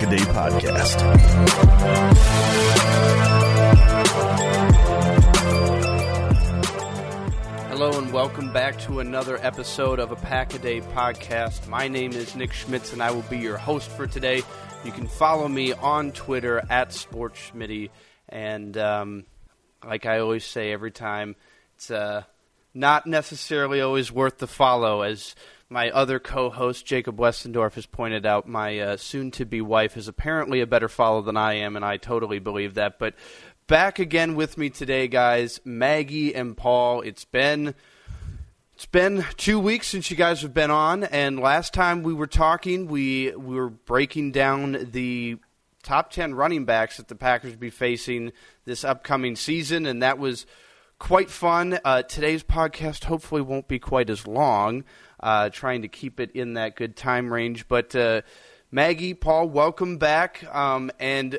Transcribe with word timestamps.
This 0.00 0.12
is 0.12 0.26
the 0.26 0.32
Pack 0.32 0.56
a 0.56 0.56
Day 0.56 0.60
Podcast. 0.64 1.00
Hello 7.68 7.98
and 7.98 8.12
welcome 8.12 8.52
back 8.52 8.78
to 8.80 9.00
another 9.00 9.38
episode 9.42 9.98
of 9.98 10.10
a 10.10 10.16
Pack 10.16 10.54
a 10.54 10.58
Day 10.58 10.80
podcast. 10.80 11.68
My 11.68 11.88
name 11.88 12.12
is 12.12 12.34
Nick 12.34 12.52
Schmitz 12.54 12.94
and 12.94 13.02
I 13.02 13.10
will 13.10 13.22
be 13.22 13.38
your 13.38 13.58
host 13.58 13.90
for 13.90 14.06
today. 14.06 14.42
You 14.84 14.92
can 14.92 15.06
follow 15.06 15.48
me 15.48 15.74
on 15.74 16.12
Twitter 16.12 16.62
at 16.70 16.90
SportsSchmitty. 16.90 17.90
And 18.28 18.78
um, 18.78 19.26
like 19.84 20.06
I 20.06 20.20
always 20.20 20.46
say 20.46 20.72
every 20.72 20.92
time, 20.92 21.36
it's 21.76 21.90
uh, 21.90 22.22
not 22.72 23.06
necessarily 23.06 23.82
always 23.82 24.10
worth 24.10 24.38
the 24.38 24.46
follow. 24.46 25.02
As 25.02 25.34
my 25.70 25.88
other 25.90 26.18
co 26.18 26.50
host, 26.50 26.84
Jacob 26.84 27.16
Westendorf, 27.16 27.74
has 27.74 27.86
pointed 27.86 28.26
out, 28.26 28.46
my 28.46 28.78
uh, 28.78 28.96
soon 28.96 29.30
to 29.30 29.46
be 29.46 29.60
wife 29.60 29.96
is 29.96 30.08
apparently 30.08 30.60
a 30.60 30.66
better 30.66 30.88
follow 30.88 31.22
than 31.22 31.36
I 31.36 31.54
am, 31.54 31.76
and 31.76 31.84
I 31.84 31.96
totally 31.96 32.40
believe 32.40 32.74
that. 32.74 32.98
But 32.98 33.14
back 33.68 34.00
again 34.00 34.34
with 34.34 34.58
me 34.58 34.68
today, 34.68 35.06
guys, 35.06 35.60
Maggie 35.64 36.34
and 36.34 36.56
Paul. 36.56 37.00
It's 37.02 37.24
been. 37.24 37.74
It's 38.74 38.86
been 38.86 39.26
two 39.36 39.60
weeks 39.60 39.88
since 39.88 40.10
you 40.10 40.16
guys 40.16 40.40
have 40.40 40.54
been 40.54 40.70
on, 40.70 41.04
and 41.04 41.38
last 41.38 41.74
time 41.74 42.02
we 42.02 42.14
were 42.14 42.26
talking, 42.26 42.86
we, 42.86 43.30
we 43.32 43.54
were 43.54 43.68
breaking 43.68 44.32
down 44.32 44.88
the 44.92 45.36
top 45.82 46.10
10 46.10 46.34
running 46.34 46.64
backs 46.64 46.96
that 46.96 47.08
the 47.08 47.14
Packers 47.14 47.56
be 47.56 47.68
facing 47.68 48.32
this 48.64 48.82
upcoming 48.82 49.36
season, 49.36 49.84
and 49.84 50.02
that 50.02 50.18
was 50.18 50.46
quite 50.98 51.28
fun. 51.28 51.78
Uh, 51.84 52.02
today's 52.02 52.42
podcast 52.42 53.04
hopefully 53.04 53.42
won't 53.42 53.68
be 53.68 53.78
quite 53.78 54.08
as 54.08 54.26
long, 54.26 54.84
uh, 55.22 55.50
trying 55.50 55.82
to 55.82 55.88
keep 55.88 56.20
it 56.20 56.32
in 56.32 56.54
that 56.54 56.76
good 56.76 56.96
time 56.96 57.32
range. 57.32 57.68
But 57.68 57.94
uh, 57.94 58.22
Maggie, 58.70 59.14
Paul, 59.14 59.48
welcome 59.48 59.98
back. 59.98 60.44
Um, 60.54 60.90
and 60.98 61.38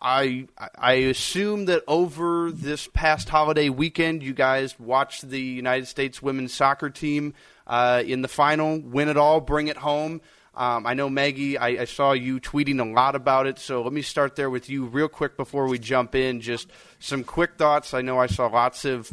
I 0.00 0.46
I 0.78 0.92
assume 0.94 1.66
that 1.66 1.82
over 1.88 2.50
this 2.50 2.88
past 2.88 3.28
holiday 3.28 3.68
weekend, 3.68 4.22
you 4.22 4.34
guys 4.34 4.78
watched 4.78 5.28
the 5.28 5.40
United 5.40 5.86
States 5.86 6.20
women's 6.20 6.52
soccer 6.52 6.90
team 6.90 7.34
uh, 7.66 8.02
in 8.06 8.22
the 8.22 8.28
final, 8.28 8.78
win 8.80 9.08
it 9.08 9.16
all, 9.16 9.40
bring 9.40 9.68
it 9.68 9.78
home. 9.78 10.20
Um, 10.54 10.86
I 10.86 10.94
know 10.94 11.10
Maggie, 11.10 11.58
I, 11.58 11.68
I, 11.68 11.84
saw 11.84 12.12
you 12.12 12.40
tweeting 12.40 12.80
a 12.80 12.90
lot 12.90 13.14
about 13.14 13.46
it, 13.46 13.58
so 13.58 13.82
let 13.82 13.92
me 13.92 14.00
start 14.00 14.36
there 14.36 14.48
with 14.48 14.70
you 14.70 14.86
real 14.86 15.08
quick 15.08 15.36
before 15.36 15.68
we 15.68 15.78
jump 15.78 16.14
in. 16.14 16.40
Just 16.40 16.70
some 16.98 17.24
quick 17.24 17.58
thoughts. 17.58 17.92
I 17.92 18.00
know 18.00 18.18
I 18.18 18.26
saw 18.26 18.46
lots 18.46 18.86
of 18.86 19.10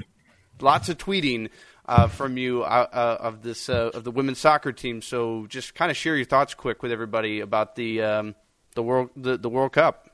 lots 0.61 0.87
of 0.87 0.97
tweeting 0.97 1.49
uh, 1.85 2.07
from 2.07 2.37
you 2.37 2.63
uh, 2.63 2.87
uh 2.91 3.17
of 3.19 3.41
this 3.41 3.69
uh, 3.69 3.91
of 3.93 4.03
the 4.03 4.11
women's 4.11 4.39
soccer 4.39 4.71
team. 4.71 5.01
So 5.01 5.45
just 5.47 5.75
kind 5.75 5.91
of 5.91 5.97
share 5.97 6.15
your 6.15 6.25
thoughts 6.25 6.53
quick 6.53 6.83
with 6.83 6.91
everybody 6.91 7.39
about 7.39 7.75
the 7.75 8.01
um, 8.01 8.35
the 8.75 8.83
world 8.83 9.09
the, 9.15 9.37
the 9.37 9.49
World 9.49 9.73
Cup. 9.73 10.09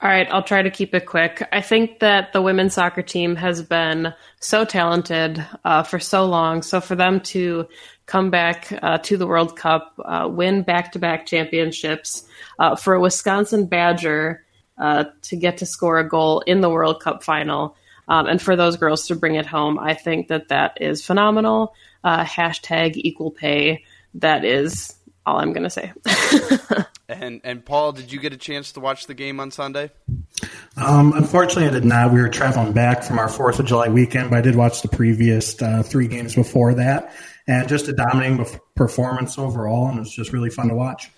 All 0.00 0.08
right, 0.08 0.28
I'll 0.30 0.44
try 0.44 0.62
to 0.62 0.70
keep 0.70 0.94
it 0.94 1.06
quick. 1.06 1.46
I 1.50 1.60
think 1.60 1.98
that 1.98 2.32
the 2.32 2.40
women's 2.40 2.74
soccer 2.74 3.02
team 3.02 3.34
has 3.34 3.62
been 3.62 4.14
so 4.38 4.64
talented 4.64 5.44
uh, 5.64 5.82
for 5.82 5.98
so 5.98 6.24
long. 6.24 6.62
So 6.62 6.80
for 6.80 6.94
them 6.94 7.18
to 7.22 7.66
come 8.06 8.30
back 8.30 8.72
uh, 8.80 8.98
to 8.98 9.16
the 9.16 9.26
World 9.26 9.56
Cup, 9.56 10.00
uh, 10.04 10.28
win 10.30 10.62
back 10.62 10.92
to 10.92 11.00
back 11.00 11.26
championships, 11.26 12.22
uh, 12.60 12.76
for 12.76 12.94
a 12.94 13.00
Wisconsin 13.00 13.66
Badger 13.66 14.44
to 14.78 15.36
get 15.36 15.58
to 15.58 15.66
score 15.66 15.98
a 15.98 16.08
goal 16.08 16.42
in 16.46 16.60
the 16.60 16.70
World 16.70 17.02
Cup 17.02 17.24
final, 17.24 17.74
um, 18.08 18.26
and 18.26 18.40
for 18.40 18.56
those 18.56 18.76
girls 18.76 19.06
to 19.08 19.16
bring 19.16 19.34
it 19.34 19.46
home, 19.46 19.78
I 19.78 19.94
think 19.94 20.28
that 20.28 20.48
that 20.48 20.78
is 20.80 21.04
phenomenal. 21.04 21.74
Uh, 22.02 22.24
hashtag 22.24 22.92
equal 22.96 23.30
pay. 23.30 23.84
That 24.14 24.44
is 24.44 24.94
all 25.26 25.38
I'm 25.38 25.52
going 25.52 25.64
to 25.64 25.70
say. 25.70 25.92
and 27.08 27.40
and 27.44 27.64
Paul, 27.64 27.92
did 27.92 28.10
you 28.10 28.18
get 28.18 28.32
a 28.32 28.36
chance 28.36 28.72
to 28.72 28.80
watch 28.80 29.06
the 29.06 29.14
game 29.14 29.40
on 29.40 29.50
Sunday? 29.50 29.90
Um, 30.76 31.12
unfortunately, 31.12 31.68
I 31.68 31.72
did 31.72 31.84
not. 31.84 32.12
We 32.12 32.20
were 32.20 32.28
traveling 32.28 32.72
back 32.72 33.02
from 33.02 33.18
our 33.18 33.28
Fourth 33.28 33.58
of 33.58 33.66
July 33.66 33.88
weekend, 33.88 34.30
but 34.30 34.38
I 34.38 34.42
did 34.42 34.56
watch 34.56 34.80
the 34.80 34.88
previous 34.88 35.60
uh, 35.60 35.82
three 35.82 36.08
games 36.08 36.34
before 36.34 36.74
that, 36.74 37.12
and 37.46 37.68
just 37.68 37.88
a 37.88 37.92
dominating 37.92 38.46
performance 38.74 39.38
overall, 39.38 39.88
and 39.88 39.98
it 39.98 40.00
was 40.00 40.14
just 40.14 40.32
really 40.32 40.50
fun 40.50 40.68
to 40.68 40.74
watch. 40.74 41.10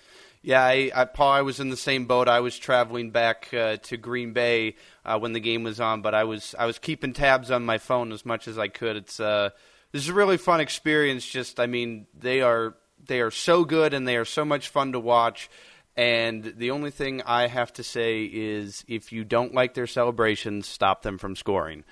Yeah, 0.43 0.63
I, 0.63 0.91
I, 0.95 1.05
Paul, 1.05 1.31
I 1.31 1.41
was 1.41 1.59
in 1.59 1.69
the 1.69 1.77
same 1.77 2.05
boat. 2.05 2.27
I 2.27 2.39
was 2.39 2.57
traveling 2.57 3.11
back 3.11 3.53
uh, 3.53 3.77
to 3.77 3.97
Green 3.97 4.33
Bay 4.33 4.75
uh, 5.05 5.19
when 5.19 5.33
the 5.33 5.39
game 5.39 5.63
was 5.63 5.79
on, 5.79 6.01
but 6.01 6.15
I 6.15 6.23
was 6.23 6.55
I 6.57 6.65
was 6.65 6.79
keeping 6.79 7.13
tabs 7.13 7.51
on 7.51 7.63
my 7.63 7.77
phone 7.77 8.11
as 8.11 8.25
much 8.25 8.47
as 8.47 8.57
I 8.57 8.67
could. 8.67 8.95
It's 8.95 9.19
uh, 9.19 9.51
this 9.91 10.01
is 10.03 10.09
a 10.09 10.13
really 10.13 10.37
fun 10.37 10.59
experience. 10.59 11.25
Just, 11.27 11.59
I 11.59 11.67
mean, 11.67 12.07
they 12.17 12.41
are 12.41 12.75
they 13.05 13.21
are 13.21 13.31
so 13.31 13.65
good 13.65 13.93
and 13.93 14.07
they 14.07 14.17
are 14.17 14.25
so 14.25 14.43
much 14.43 14.69
fun 14.69 14.93
to 14.93 14.99
watch. 14.99 15.49
And 15.97 16.53
the 16.57 16.71
only 16.71 16.89
thing 16.89 17.21
I 17.23 17.47
have 17.47 17.73
to 17.73 17.83
say 17.83 18.23
is 18.23 18.85
if 18.87 19.11
you 19.11 19.25
don't 19.25 19.53
like 19.53 19.73
their 19.73 19.87
celebrations, 19.87 20.67
stop 20.67 21.01
them 21.01 21.17
from 21.17 21.35
scoring. 21.35 21.83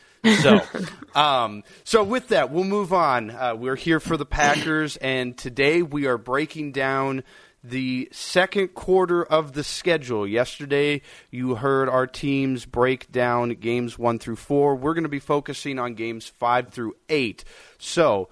So, 0.41 0.61
um, 1.15 1.63
so 1.83 2.03
with 2.03 2.29
that, 2.29 2.49
we'll 2.49 2.63
move 2.63 2.93
on. 2.93 3.29
Uh, 3.29 3.55
we're 3.55 3.75
here 3.75 3.99
for 3.99 4.15
the 4.15 4.25
Packers, 4.25 4.95
and 4.97 5.37
today 5.37 5.81
we 5.81 6.07
are 6.07 6.17
breaking 6.17 6.71
down 6.71 7.23
the 7.63 8.09
second 8.11 8.69
quarter 8.69 9.23
of 9.23 9.53
the 9.53 9.63
schedule. 9.63 10.27
Yesterday, 10.27 11.01
you 11.29 11.55
heard 11.55 11.89
our 11.89 12.07
teams 12.07 12.65
break 12.65 13.11
down 13.11 13.49
games 13.49 13.99
one 13.99 14.19
through 14.19 14.37
four. 14.37 14.75
We're 14.75 14.93
going 14.93 15.03
to 15.03 15.09
be 15.09 15.19
focusing 15.19 15.79
on 15.79 15.93
games 15.93 16.27
five 16.27 16.69
through 16.69 16.95
eight. 17.09 17.43
So, 17.77 18.29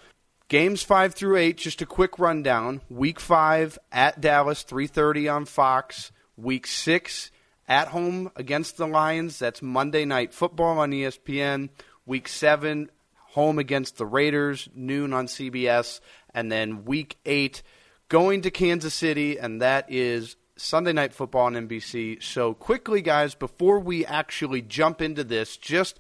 games 0.48 0.84
five 0.84 1.14
through 1.14 1.38
eight. 1.38 1.58
Just 1.58 1.82
a 1.82 1.86
quick 1.86 2.20
rundown. 2.20 2.82
Week 2.90 3.20
five 3.20 3.78
at 3.92 4.22
Dallas, 4.22 4.64
three 4.64 4.88
thirty 4.88 5.28
on 5.28 5.46
Fox. 5.46 6.12
Week 6.36 6.68
six 6.68 7.32
at 7.68 7.90
home 7.90 8.32
against 8.36 8.78
the 8.78 8.88
Lions. 8.88 9.40
That's 9.40 9.62
Monday 9.62 10.06
Night 10.06 10.34
Football 10.34 10.80
on 10.80 10.92
ESPN. 10.92 11.70
Week 12.06 12.28
seven 12.28 12.90
home 13.32 13.60
against 13.60 13.98
the 13.98 14.06
Raiders, 14.06 14.70
noon 14.74 15.14
on 15.14 15.28
CBS, 15.28 16.00
and 16.34 16.52
then 16.52 16.86
Week 16.86 17.18
eight 17.26 17.62
going 18.10 18.42
to 18.42 18.52
Kansas 18.52 18.94
City, 18.94 19.38
and 19.40 19.62
that 19.62 19.86
is 19.92 20.36
Sunday 20.56 20.94
Night 20.94 21.14
Football 21.14 21.46
on 21.46 21.54
NBC. 21.54 22.22
So 22.22 22.54
quickly, 22.54 23.02
guys, 23.02 23.36
before 23.36 23.80
we 23.80 24.06
actually 24.06 24.62
jump 24.62 25.02
into 25.02 25.24
this, 25.24 25.58
just 25.58 26.00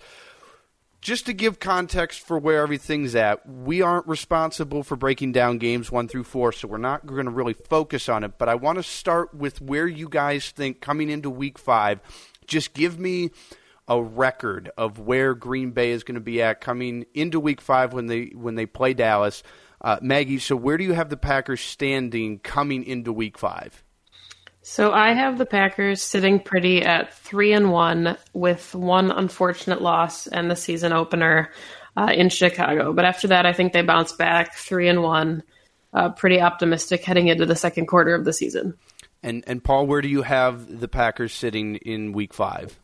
just 0.99 1.27
to 1.27 1.33
give 1.33 1.59
context 1.59 2.19
for 2.19 2.39
where 2.39 2.63
everything's 2.63 3.15
at, 3.15 3.47
we 3.47 3.81
aren't 3.81 4.07
responsible 4.07 4.83
for 4.83 4.95
breaking 4.95 5.31
down 5.31 5.59
games 5.59 5.91
one 5.91 6.07
through 6.07 6.23
four, 6.23 6.51
so 6.51 6.67
we're 6.67 6.77
not 6.77 7.05
going 7.05 7.25
to 7.25 7.31
really 7.31 7.53
focus 7.53 8.09
on 8.09 8.23
it. 8.23 8.37
But 8.37 8.49
I 8.49 8.55
want 8.55 8.77
to 8.77 8.83
start 8.83 9.33
with 9.33 9.61
where 9.61 9.87
you 9.87 10.09
guys 10.09 10.49
think 10.49 10.81
coming 10.81 11.09
into 11.09 11.29
week 11.29 11.59
five. 11.59 11.99
Just 12.47 12.73
give 12.73 12.97
me 12.97 13.29
a 13.87 14.01
record 14.01 14.69
of 14.77 14.99
where 14.99 15.33
Green 15.33 15.71
Bay 15.71 15.91
is 15.91 16.03
going 16.03 16.15
to 16.15 16.21
be 16.21 16.41
at 16.41 16.61
coming 16.61 17.05
into 17.13 17.39
week 17.39 17.61
five 17.61 17.93
when 17.93 18.07
they 18.07 18.31
when 18.33 18.55
they 18.55 18.65
play 18.65 18.93
Dallas. 18.93 19.43
Uh, 19.81 19.97
Maggie, 20.01 20.39
so 20.39 20.55
where 20.55 20.77
do 20.77 20.83
you 20.83 20.93
have 20.93 21.09
the 21.09 21.17
Packers 21.17 21.61
standing 21.61 22.39
coming 22.39 22.83
into 22.83 23.13
Week 23.13 23.37
Five? 23.37 23.83
So 24.61 24.91
I 24.91 25.13
have 25.13 25.37
the 25.37 25.45
Packers 25.45 26.01
sitting 26.01 26.39
pretty 26.41 26.81
at 26.81 27.13
three 27.13 27.53
and 27.53 27.71
one, 27.71 28.17
with 28.33 28.75
one 28.75 29.11
unfortunate 29.11 29.81
loss 29.81 30.27
and 30.27 30.51
the 30.51 30.55
season 30.57 30.91
opener 30.91 31.51
uh, 31.95 32.11
in 32.13 32.29
Chicago. 32.29 32.91
But 32.91 33.05
after 33.05 33.29
that, 33.29 33.45
I 33.45 33.53
think 33.53 33.71
they 33.71 33.81
bounce 33.81 34.11
back 34.11 34.55
three 34.55 34.89
and 34.89 35.01
one. 35.01 35.43
Uh, 35.93 36.09
pretty 36.09 36.41
optimistic 36.41 37.03
heading 37.05 37.29
into 37.29 37.45
the 37.45 37.55
second 37.55 37.85
quarter 37.85 38.13
of 38.13 38.25
the 38.25 38.33
season. 38.33 38.73
And 39.23 39.43
and 39.47 39.63
Paul, 39.63 39.87
where 39.87 40.01
do 40.01 40.09
you 40.09 40.21
have 40.21 40.79
the 40.79 40.87
Packers 40.87 41.33
sitting 41.33 41.77
in 41.77 42.11
Week 42.11 42.33
Five? 42.33 42.77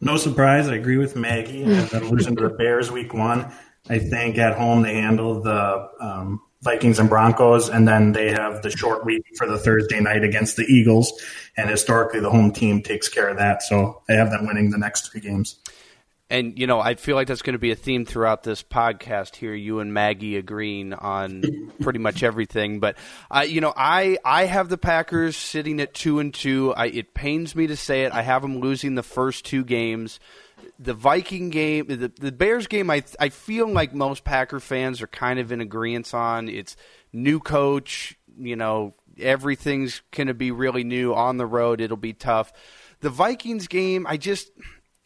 No 0.00 0.16
surprise, 0.16 0.68
I 0.68 0.76
agree 0.76 0.96
with 0.96 1.16
Maggie. 1.16 1.64
And 1.64 1.88
then 1.88 2.08
losing 2.08 2.36
to 2.36 2.48
the 2.48 2.54
Bears 2.54 2.90
Week 2.92 3.12
One. 3.12 3.52
I 3.88 3.98
think 3.98 4.38
at 4.38 4.56
home 4.56 4.82
they 4.82 4.94
handle 4.94 5.42
the 5.42 5.88
um, 6.00 6.42
Vikings 6.62 6.98
and 6.98 7.08
Broncos, 7.08 7.68
and 7.68 7.86
then 7.86 8.12
they 8.12 8.32
have 8.32 8.62
the 8.62 8.70
short 8.70 9.04
week 9.04 9.24
for 9.36 9.46
the 9.46 9.58
Thursday 9.58 10.00
night 10.00 10.24
against 10.24 10.56
the 10.56 10.64
Eagles. 10.64 11.12
And 11.56 11.70
historically, 11.70 12.20
the 12.20 12.30
home 12.30 12.52
team 12.52 12.82
takes 12.82 13.08
care 13.08 13.28
of 13.28 13.36
that. 13.38 13.62
So 13.62 14.02
I 14.08 14.14
have 14.14 14.30
them 14.30 14.46
winning 14.46 14.70
the 14.70 14.78
next 14.78 15.10
three 15.10 15.20
games. 15.20 15.60
And 16.28 16.58
you 16.58 16.66
know, 16.66 16.80
I 16.80 16.96
feel 16.96 17.14
like 17.14 17.28
that's 17.28 17.42
going 17.42 17.52
to 17.52 17.60
be 17.60 17.70
a 17.70 17.76
theme 17.76 18.04
throughout 18.04 18.42
this 18.42 18.64
podcast. 18.64 19.36
Here, 19.36 19.54
you 19.54 19.78
and 19.78 19.94
Maggie 19.94 20.36
agreeing 20.36 20.92
on 20.92 21.44
pretty 21.80 22.00
much 22.00 22.24
everything. 22.24 22.80
But 22.80 22.96
uh, 23.30 23.46
you 23.46 23.60
know, 23.60 23.72
I 23.76 24.18
I 24.24 24.46
have 24.46 24.68
the 24.68 24.78
Packers 24.78 25.36
sitting 25.36 25.78
at 25.78 25.94
two 25.94 26.18
and 26.18 26.34
two. 26.34 26.74
I, 26.74 26.86
it 26.86 27.14
pains 27.14 27.54
me 27.54 27.68
to 27.68 27.76
say 27.76 28.02
it. 28.02 28.12
I 28.12 28.22
have 28.22 28.42
them 28.42 28.58
losing 28.58 28.96
the 28.96 29.04
first 29.04 29.44
two 29.46 29.62
games 29.62 30.18
the 30.78 30.94
Viking 30.94 31.50
game, 31.50 31.86
the, 31.86 32.12
the 32.14 32.32
Bears 32.32 32.66
game, 32.66 32.90
I 32.90 33.02
I 33.18 33.28
feel 33.28 33.68
like 33.68 33.94
most 33.94 34.24
Packer 34.24 34.60
fans 34.60 35.02
are 35.02 35.06
kind 35.06 35.38
of 35.38 35.52
in 35.52 35.60
agreement 35.60 36.12
on. 36.14 36.48
It's 36.48 36.76
new 37.12 37.40
coach, 37.40 38.18
you 38.38 38.56
know, 38.56 38.94
everything's 39.18 40.02
going 40.10 40.26
to 40.26 40.34
be 40.34 40.50
really 40.50 40.84
new 40.84 41.14
on 41.14 41.36
the 41.36 41.46
road. 41.46 41.80
It'll 41.80 41.96
be 41.96 42.12
tough. 42.12 42.52
The 43.00 43.10
Vikings 43.10 43.68
game, 43.68 44.06
I 44.06 44.16
just, 44.16 44.50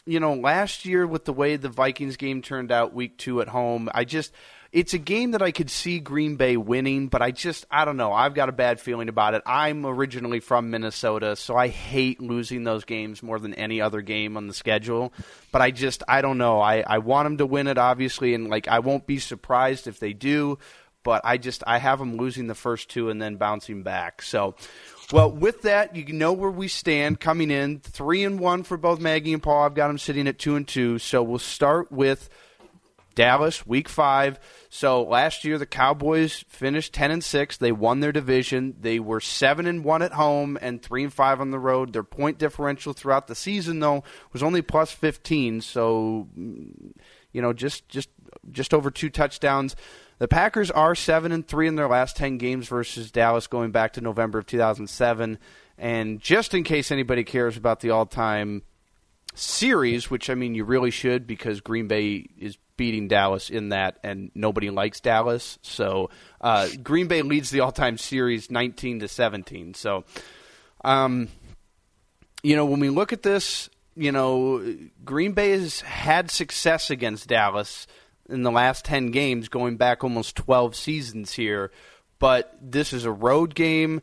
you 0.06 0.20
know, 0.20 0.34
last 0.34 0.84
year 0.84 1.06
with 1.06 1.24
the 1.24 1.32
way 1.32 1.56
the 1.56 1.68
Vikings 1.68 2.16
game 2.16 2.42
turned 2.42 2.72
out, 2.72 2.94
week 2.94 3.18
two 3.18 3.40
at 3.40 3.48
home, 3.48 3.88
I 3.94 4.04
just 4.04 4.32
it's 4.72 4.94
a 4.94 4.98
game 4.98 5.32
that 5.32 5.42
I 5.42 5.50
could 5.50 5.68
see 5.68 5.98
Green 5.98 6.36
Bay 6.36 6.56
winning, 6.56 7.08
but 7.08 7.22
I 7.22 7.32
just 7.32 7.66
I 7.70 7.84
don't 7.84 7.96
know. 7.96 8.12
I've 8.12 8.34
got 8.34 8.48
a 8.48 8.52
bad 8.52 8.80
feeling 8.80 9.08
about 9.08 9.34
it. 9.34 9.42
I'm 9.44 9.84
originally 9.84 10.38
from 10.38 10.70
Minnesota, 10.70 11.34
so 11.34 11.56
I 11.56 11.68
hate 11.68 12.20
losing 12.20 12.62
those 12.62 12.84
games 12.84 13.22
more 13.22 13.40
than 13.40 13.54
any 13.54 13.80
other 13.80 14.00
game 14.00 14.36
on 14.36 14.46
the 14.46 14.54
schedule. 14.54 15.12
But 15.50 15.60
I 15.60 15.72
just 15.72 16.04
I 16.06 16.22
don't 16.22 16.38
know. 16.38 16.60
I 16.60 16.84
I 16.86 16.98
want 16.98 17.26
them 17.26 17.38
to 17.38 17.46
win 17.46 17.66
it 17.66 17.78
obviously 17.78 18.34
and 18.34 18.48
like 18.48 18.68
I 18.68 18.78
won't 18.78 19.06
be 19.06 19.18
surprised 19.18 19.88
if 19.88 19.98
they 19.98 20.12
do, 20.12 20.58
but 21.02 21.22
I 21.24 21.36
just 21.36 21.64
I 21.66 21.78
have 21.78 21.98
them 21.98 22.16
losing 22.16 22.46
the 22.46 22.54
first 22.54 22.88
two 22.88 23.10
and 23.10 23.20
then 23.20 23.36
bouncing 23.36 23.82
back. 23.82 24.22
So 24.22 24.54
well, 25.12 25.32
with 25.32 25.62
that, 25.62 25.96
you 25.96 26.12
know 26.12 26.32
where 26.32 26.50
we 26.50 26.68
stand 26.68 27.18
coming 27.18 27.50
in 27.50 27.80
three 27.80 28.22
and 28.22 28.38
one 28.38 28.62
for 28.62 28.76
both 28.76 29.00
Maggie 29.00 29.32
and 29.32 29.42
Paul. 29.42 29.64
I've 29.64 29.74
got 29.74 29.88
them 29.88 29.98
sitting 29.98 30.28
at 30.28 30.38
two 30.38 30.54
and 30.54 30.68
two. 30.68 31.00
So 31.00 31.24
we'll 31.24 31.40
start 31.40 31.90
with 31.90 32.28
Dallas, 33.14 33.66
week 33.66 33.88
five. 33.88 34.38
So 34.68 35.02
last 35.02 35.44
year 35.44 35.58
the 35.58 35.66
Cowboys 35.66 36.44
finished 36.48 36.92
ten 36.92 37.10
and 37.10 37.22
six. 37.22 37.56
They 37.56 37.72
won 37.72 38.00
their 38.00 38.12
division. 38.12 38.76
They 38.80 39.00
were 39.00 39.20
seven 39.20 39.66
and 39.66 39.84
one 39.84 40.02
at 40.02 40.12
home 40.12 40.58
and 40.60 40.82
three 40.82 41.02
and 41.02 41.12
five 41.12 41.40
on 41.40 41.50
the 41.50 41.58
road. 41.58 41.92
Their 41.92 42.04
point 42.04 42.38
differential 42.38 42.92
throughout 42.92 43.26
the 43.26 43.34
season 43.34 43.80
though 43.80 44.04
was 44.32 44.42
only 44.42 44.62
plus 44.62 44.92
fifteen. 44.92 45.60
So 45.60 46.28
mm, 46.38 46.92
you 47.32 47.42
know 47.42 47.52
just 47.52 47.88
just 47.88 48.08
just 48.50 48.74
over 48.74 48.90
two 48.90 49.10
touchdowns. 49.10 49.76
The 50.18 50.28
Packers 50.28 50.70
are 50.70 50.94
seven 50.94 51.32
and 51.32 51.46
three 51.46 51.66
in 51.66 51.76
their 51.76 51.88
last 51.88 52.16
ten 52.16 52.38
games 52.38 52.68
versus 52.68 53.10
Dallas, 53.10 53.46
going 53.46 53.70
back 53.70 53.94
to 53.94 54.00
November 54.00 54.38
of 54.38 54.46
2007. 54.46 55.38
And 55.78 56.20
just 56.20 56.52
in 56.52 56.62
case 56.62 56.90
anybody 56.92 57.24
cares 57.24 57.56
about 57.56 57.80
the 57.80 57.88
all-time 57.88 58.62
series, 59.34 60.10
which 60.10 60.28
I 60.28 60.34
mean 60.34 60.54
you 60.54 60.64
really 60.64 60.90
should 60.90 61.26
because 61.26 61.60
Green 61.60 61.88
Bay 61.88 62.28
is 62.38 62.58
beating 62.80 63.08
Dallas 63.08 63.50
in 63.50 63.68
that, 63.68 63.98
and 64.02 64.30
nobody 64.34 64.70
likes 64.70 65.00
Dallas. 65.00 65.58
So 65.60 66.08
uh, 66.40 66.66
Green 66.82 67.08
Bay 67.08 67.20
leads 67.20 67.50
the 67.50 67.60
all-time 67.60 67.98
series 67.98 68.50
19 68.50 69.00
to 69.00 69.08
17. 69.08 69.74
So, 69.74 70.04
um, 70.82 71.28
you 72.42 72.56
know, 72.56 72.64
when 72.64 72.80
we 72.80 72.88
look 72.88 73.12
at 73.12 73.22
this, 73.22 73.68
you 73.96 74.12
know, 74.12 74.64
Green 75.04 75.32
Bay 75.32 75.50
has 75.50 75.82
had 75.82 76.30
success 76.30 76.88
against 76.88 77.28
Dallas 77.28 77.86
in 78.30 78.44
the 78.44 78.50
last 78.50 78.86
10 78.86 79.10
games, 79.10 79.50
going 79.50 79.76
back 79.76 80.02
almost 80.02 80.34
12 80.36 80.74
seasons 80.74 81.34
here. 81.34 81.70
But 82.18 82.56
this 82.62 82.94
is 82.94 83.04
a 83.04 83.12
road 83.12 83.54
game 83.54 84.00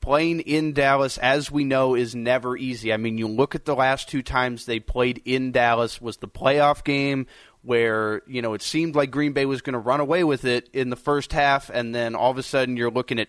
playing 0.00 0.40
in 0.40 0.72
Dallas, 0.72 1.16
as 1.18 1.50
we 1.50 1.64
know, 1.64 1.94
is 1.94 2.14
never 2.14 2.56
easy. 2.56 2.90
I 2.90 2.96
mean, 2.98 3.16
you 3.16 3.26
look 3.26 3.54
at 3.54 3.64
the 3.66 3.74
last 3.74 4.08
two 4.08 4.22
times 4.22 4.64
they 4.64 4.78
played 4.78 5.20
in 5.26 5.50
Dallas 5.50 6.00
was 6.00 6.18
the 6.18 6.28
playoff 6.28 6.84
game 6.84 7.26
where 7.64 8.22
you 8.26 8.42
know 8.42 8.54
it 8.54 8.62
seemed 8.62 8.94
like 8.94 9.10
Green 9.10 9.32
Bay 9.32 9.46
was 9.46 9.62
going 9.62 9.72
to 9.72 9.78
run 9.78 10.00
away 10.00 10.22
with 10.22 10.44
it 10.44 10.68
in 10.72 10.90
the 10.90 10.96
first 10.96 11.32
half, 11.32 11.70
and 11.70 11.94
then 11.94 12.14
all 12.14 12.30
of 12.30 12.38
a 12.38 12.42
sudden 12.42 12.76
you're 12.76 12.90
looking 12.90 13.18
at 13.18 13.28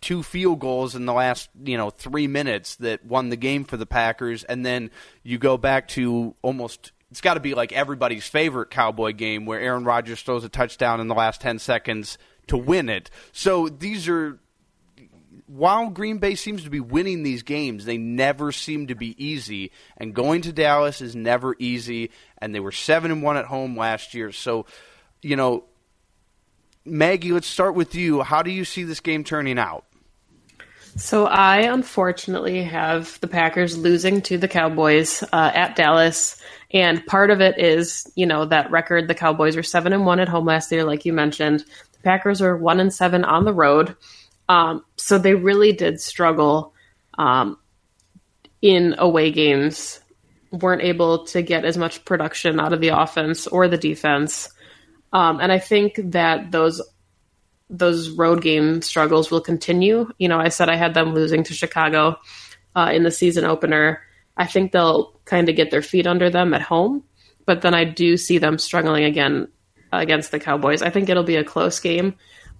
two 0.00 0.22
field 0.22 0.58
goals 0.58 0.96
in 0.96 1.06
the 1.06 1.12
last 1.12 1.48
you 1.64 1.76
know 1.76 1.90
three 1.90 2.26
minutes 2.26 2.76
that 2.76 3.04
won 3.04 3.28
the 3.28 3.36
game 3.36 3.64
for 3.64 3.76
the 3.76 3.86
Packers, 3.86 4.44
and 4.44 4.66
then 4.66 4.90
you 5.22 5.38
go 5.38 5.56
back 5.56 5.88
to 5.88 6.34
almost. 6.42 6.92
It's 7.10 7.20
got 7.20 7.34
to 7.34 7.40
be 7.40 7.54
like 7.54 7.72
everybody's 7.72 8.26
favorite 8.26 8.70
Cowboy 8.70 9.12
game 9.12 9.44
where 9.44 9.60
Aaron 9.60 9.84
Rodgers 9.84 10.22
throws 10.22 10.44
a 10.44 10.48
touchdown 10.48 10.98
in 10.98 11.08
the 11.08 11.14
last 11.14 11.42
10 11.42 11.58
seconds 11.58 12.16
to 12.46 12.56
win 12.56 12.88
it. 12.88 13.10
So 13.32 13.68
these 13.68 14.08
are 14.08 14.40
while 15.52 15.90
Green 15.90 16.16
Bay 16.16 16.34
seems 16.34 16.64
to 16.64 16.70
be 16.70 16.80
winning 16.80 17.22
these 17.22 17.42
games, 17.42 17.84
they 17.84 17.98
never 17.98 18.52
seem 18.52 18.86
to 18.86 18.94
be 18.94 19.22
easy. 19.22 19.70
And 19.98 20.14
going 20.14 20.42
to 20.42 20.52
Dallas 20.52 21.02
is 21.02 21.14
never 21.14 21.54
easy. 21.58 22.10
And 22.42 22.54
they 22.54 22.60
were 22.60 22.72
seven 22.72 23.10
and 23.10 23.22
one 23.22 23.36
at 23.36 23.46
home 23.46 23.78
last 23.78 24.14
year. 24.14 24.32
So, 24.32 24.66
you 25.22 25.36
know, 25.36 25.64
Maggie, 26.84 27.30
let's 27.30 27.46
start 27.46 27.74
with 27.76 27.94
you. 27.94 28.22
How 28.22 28.42
do 28.42 28.50
you 28.50 28.64
see 28.64 28.82
this 28.82 29.00
game 29.00 29.22
turning 29.22 29.58
out? 29.58 29.84
So 30.96 31.26
I 31.26 31.58
unfortunately 31.60 32.64
have 32.64 33.18
the 33.20 33.28
Packers 33.28 33.78
losing 33.78 34.20
to 34.22 34.36
the 34.36 34.48
Cowboys 34.48 35.22
uh, 35.32 35.50
at 35.54 35.74
Dallas, 35.74 36.42
and 36.70 37.06
part 37.06 37.30
of 37.30 37.40
it 37.40 37.58
is 37.58 38.10
you 38.14 38.26
know 38.26 38.44
that 38.44 38.70
record. 38.70 39.08
The 39.08 39.14
Cowboys 39.14 39.56
were 39.56 39.62
seven 39.62 39.94
and 39.94 40.04
one 40.04 40.20
at 40.20 40.28
home 40.28 40.44
last 40.44 40.70
year, 40.70 40.84
like 40.84 41.06
you 41.06 41.14
mentioned. 41.14 41.60
The 41.92 41.98
Packers 42.02 42.42
are 42.42 42.56
one 42.56 42.78
and 42.78 42.92
seven 42.92 43.24
on 43.24 43.46
the 43.46 43.54
road. 43.54 43.96
Um, 44.50 44.84
so 44.96 45.16
they 45.16 45.34
really 45.34 45.72
did 45.72 45.98
struggle 45.98 46.74
um, 47.16 47.56
in 48.60 48.94
away 48.98 49.30
games, 49.30 50.00
weren't 50.52 50.82
able 50.82 51.24
to 51.24 51.42
get 51.42 51.64
as 51.64 51.78
much 51.78 52.04
production 52.04 52.60
out 52.60 52.72
of 52.72 52.80
the 52.80 52.88
offense 52.88 53.46
or 53.46 53.68
the 53.68 53.78
defense. 53.78 54.50
Um, 55.12 55.40
and 55.40 55.50
I 55.50 55.58
think 55.58 55.98
that 56.12 56.52
those 56.52 56.80
those 57.70 58.10
road 58.10 58.42
game 58.42 58.82
struggles 58.82 59.30
will 59.30 59.40
continue. 59.40 60.10
You 60.18 60.28
know, 60.28 60.38
I 60.38 60.48
said 60.48 60.68
I 60.68 60.76
had 60.76 60.92
them 60.92 61.14
losing 61.14 61.42
to 61.44 61.54
Chicago 61.54 62.18
uh, 62.76 62.90
in 62.92 63.02
the 63.02 63.10
season 63.10 63.44
opener. 63.44 64.02
I 64.36 64.46
think 64.46 64.72
they'll 64.72 65.18
kind 65.24 65.48
of 65.48 65.56
get 65.56 65.70
their 65.70 65.82
feet 65.82 66.06
under 66.06 66.28
them 66.28 66.52
at 66.52 66.60
home, 66.60 67.02
but 67.46 67.62
then 67.62 67.74
I 67.74 67.84
do 67.84 68.18
see 68.18 68.36
them 68.36 68.58
struggling 68.58 69.04
again 69.04 69.48
against 69.90 70.32
the 70.32 70.40
Cowboys. 70.40 70.82
I 70.82 70.90
think 70.90 71.08
it'll 71.08 71.22
be 71.22 71.36
a 71.36 71.44
close 71.44 71.80
game, 71.80 72.14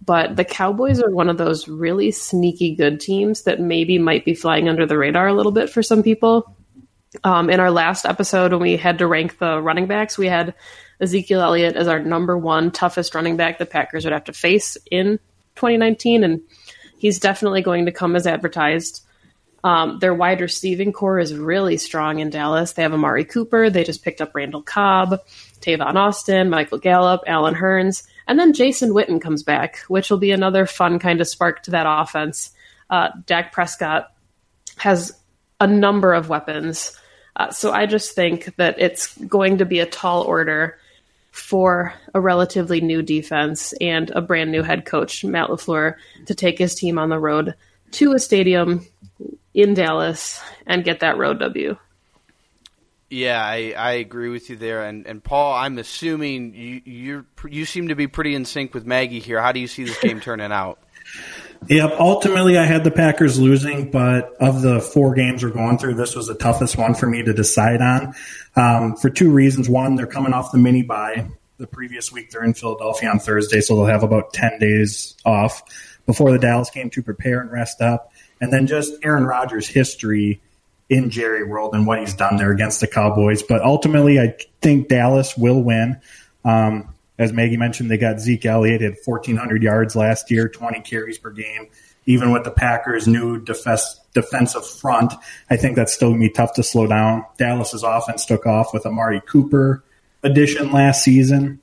but 0.04 0.36
the 0.36 0.44
Cowboys 0.44 1.02
are 1.02 1.10
one 1.10 1.28
of 1.28 1.38
those 1.38 1.68
really 1.68 2.10
sneaky 2.10 2.74
good 2.74 3.00
teams 3.00 3.42
that 3.42 3.60
maybe 3.60 3.98
might 3.98 4.24
be 4.24 4.34
flying 4.34 4.68
under 4.68 4.86
the 4.86 4.98
radar 4.98 5.28
a 5.28 5.34
little 5.34 5.52
bit 5.52 5.68
for 5.68 5.82
some 5.82 6.02
people. 6.02 6.56
Um, 7.24 7.50
in 7.50 7.60
our 7.60 7.70
last 7.70 8.06
episode, 8.06 8.52
when 8.52 8.62
we 8.62 8.76
had 8.76 8.98
to 8.98 9.06
rank 9.06 9.38
the 9.38 9.60
running 9.60 9.86
backs, 9.86 10.16
we 10.16 10.28
had 10.28 10.54
Ezekiel 11.00 11.42
Elliott 11.42 11.76
as 11.76 11.88
our 11.88 11.98
number 11.98 12.38
one 12.38 12.70
toughest 12.70 13.14
running 13.14 13.36
back 13.36 13.58
the 13.58 13.66
Packers 13.66 14.04
would 14.04 14.12
have 14.12 14.24
to 14.24 14.32
face 14.32 14.78
in 14.90 15.18
2019, 15.56 16.24
and 16.24 16.40
he's 16.98 17.18
definitely 17.18 17.60
going 17.60 17.86
to 17.86 17.92
come 17.92 18.16
as 18.16 18.26
advertised. 18.26 19.04
Um, 19.64 19.98
their 20.00 20.14
wide 20.14 20.40
receiving 20.40 20.92
core 20.92 21.18
is 21.18 21.34
really 21.34 21.76
strong 21.76 22.18
in 22.18 22.30
Dallas. 22.30 22.72
They 22.72 22.82
have 22.82 22.94
Amari 22.94 23.24
Cooper. 23.24 23.70
They 23.70 23.84
just 23.84 24.02
picked 24.02 24.20
up 24.20 24.34
Randall 24.34 24.62
Cobb, 24.62 25.20
Tavon 25.60 25.94
Austin, 25.94 26.50
Michael 26.50 26.78
Gallup, 26.78 27.22
Allen 27.26 27.54
Hurns. 27.54 28.04
And 28.26 28.38
then 28.38 28.54
Jason 28.54 28.90
Witten 28.90 29.20
comes 29.20 29.42
back, 29.42 29.78
which 29.88 30.10
will 30.10 30.18
be 30.18 30.32
another 30.32 30.66
fun 30.66 30.98
kind 30.98 31.20
of 31.20 31.28
spark 31.28 31.62
to 31.64 31.72
that 31.72 31.86
offense. 31.86 32.50
Uh, 32.90 33.10
Dak 33.26 33.52
Prescott 33.52 34.12
has 34.78 35.12
a 35.60 35.66
number 35.66 36.12
of 36.12 36.28
weapons. 36.28 36.98
Uh, 37.36 37.50
so 37.50 37.72
I 37.72 37.86
just 37.86 38.14
think 38.14 38.54
that 38.56 38.78
it's 38.78 39.16
going 39.18 39.58
to 39.58 39.64
be 39.64 39.80
a 39.80 39.86
tall 39.86 40.22
order 40.22 40.78
for 41.30 41.94
a 42.12 42.20
relatively 42.20 42.80
new 42.80 43.02
defense 43.02 43.72
and 43.80 44.10
a 44.10 44.20
brand 44.20 44.52
new 44.52 44.62
head 44.62 44.84
coach, 44.84 45.24
Matt 45.24 45.48
LaFleur, 45.48 45.94
to 46.26 46.34
take 46.34 46.58
his 46.58 46.74
team 46.74 46.98
on 46.98 47.08
the 47.08 47.18
road 47.18 47.54
to 47.92 48.12
a 48.12 48.18
stadium 48.18 48.86
in 49.54 49.74
Dallas 49.74 50.40
and 50.66 50.84
get 50.84 51.00
that 51.00 51.16
road 51.16 51.38
W. 51.40 51.76
Yeah, 53.08 53.42
I, 53.44 53.74
I 53.76 53.92
agree 53.92 54.30
with 54.30 54.48
you 54.48 54.56
there, 54.56 54.84
and 54.84 55.06
and 55.06 55.22
Paul, 55.22 55.52
I'm 55.52 55.76
assuming 55.76 56.54
you 56.54 56.80
you 56.84 57.26
you 57.46 57.66
seem 57.66 57.88
to 57.88 57.94
be 57.94 58.06
pretty 58.06 58.34
in 58.34 58.46
sync 58.46 58.72
with 58.72 58.86
Maggie 58.86 59.20
here. 59.20 59.38
How 59.38 59.52
do 59.52 59.60
you 59.60 59.66
see 59.66 59.84
this 59.84 59.98
game 60.00 60.20
turning 60.20 60.50
out? 60.50 60.78
Yep. 61.68 61.94
Ultimately, 61.98 62.58
I 62.58 62.64
had 62.64 62.82
the 62.82 62.90
Packers 62.90 63.38
losing, 63.38 63.90
but 63.90 64.34
of 64.40 64.62
the 64.62 64.80
four 64.80 65.14
games 65.14 65.44
we're 65.44 65.50
going 65.50 65.78
through, 65.78 65.94
this 65.94 66.16
was 66.16 66.26
the 66.26 66.34
toughest 66.34 66.76
one 66.76 66.94
for 66.94 67.06
me 67.06 67.22
to 67.22 67.32
decide 67.32 67.80
on 67.80 68.14
um, 68.56 68.96
for 68.96 69.10
two 69.10 69.30
reasons. 69.30 69.68
One, 69.68 69.94
they're 69.94 70.06
coming 70.06 70.32
off 70.32 70.50
the 70.52 70.58
mini 70.58 70.82
bye. 70.82 71.28
The 71.58 71.66
previous 71.68 72.10
week, 72.10 72.30
they're 72.30 72.42
in 72.42 72.54
Philadelphia 72.54 73.10
on 73.10 73.20
Thursday, 73.20 73.60
so 73.60 73.76
they'll 73.76 73.86
have 73.86 74.02
about 74.02 74.32
10 74.32 74.58
days 74.58 75.14
off 75.24 75.62
before 76.06 76.32
the 76.32 76.38
Dallas 76.38 76.70
game 76.70 76.90
to 76.90 77.02
prepare 77.02 77.40
and 77.40 77.52
rest 77.52 77.80
up. 77.80 78.12
And 78.40 78.52
then 78.52 78.66
just 78.66 78.94
Aaron 79.04 79.24
Rodgers' 79.24 79.68
history 79.68 80.40
in 80.88 81.10
Jerry 81.10 81.44
World 81.44 81.74
and 81.74 81.86
what 81.86 82.00
he's 82.00 82.14
done 82.14 82.36
there 82.36 82.50
against 82.50 82.80
the 82.80 82.88
Cowboys. 82.88 83.42
But 83.42 83.62
ultimately, 83.62 84.18
I 84.18 84.34
think 84.60 84.88
Dallas 84.88 85.36
will 85.36 85.62
win. 85.62 86.00
Um, 86.44 86.91
as 87.22 87.32
Maggie 87.32 87.56
mentioned, 87.56 87.90
they 87.90 87.98
got 87.98 88.20
Zeke 88.20 88.46
Elliott 88.46 88.82
at 88.82 88.94
1,400 89.04 89.62
yards 89.62 89.96
last 89.96 90.30
year, 90.30 90.48
20 90.48 90.80
carries 90.80 91.18
per 91.18 91.30
game. 91.30 91.68
Even 92.04 92.32
with 92.32 92.42
the 92.42 92.50
Packers' 92.50 93.06
new 93.06 93.40
defense, 93.40 94.00
defensive 94.12 94.66
front, 94.66 95.12
I 95.48 95.56
think 95.56 95.76
that's 95.76 95.92
still 95.92 96.10
going 96.10 96.20
to 96.20 96.28
be 96.28 96.32
tough 96.32 96.54
to 96.54 96.62
slow 96.64 96.88
down. 96.88 97.24
Dallas's 97.38 97.84
offense 97.84 98.26
took 98.26 98.44
off 98.44 98.74
with 98.74 98.84
Amari 98.86 99.22
Cooper 99.24 99.84
addition 100.22 100.72
last 100.72 101.04
season. 101.04 101.60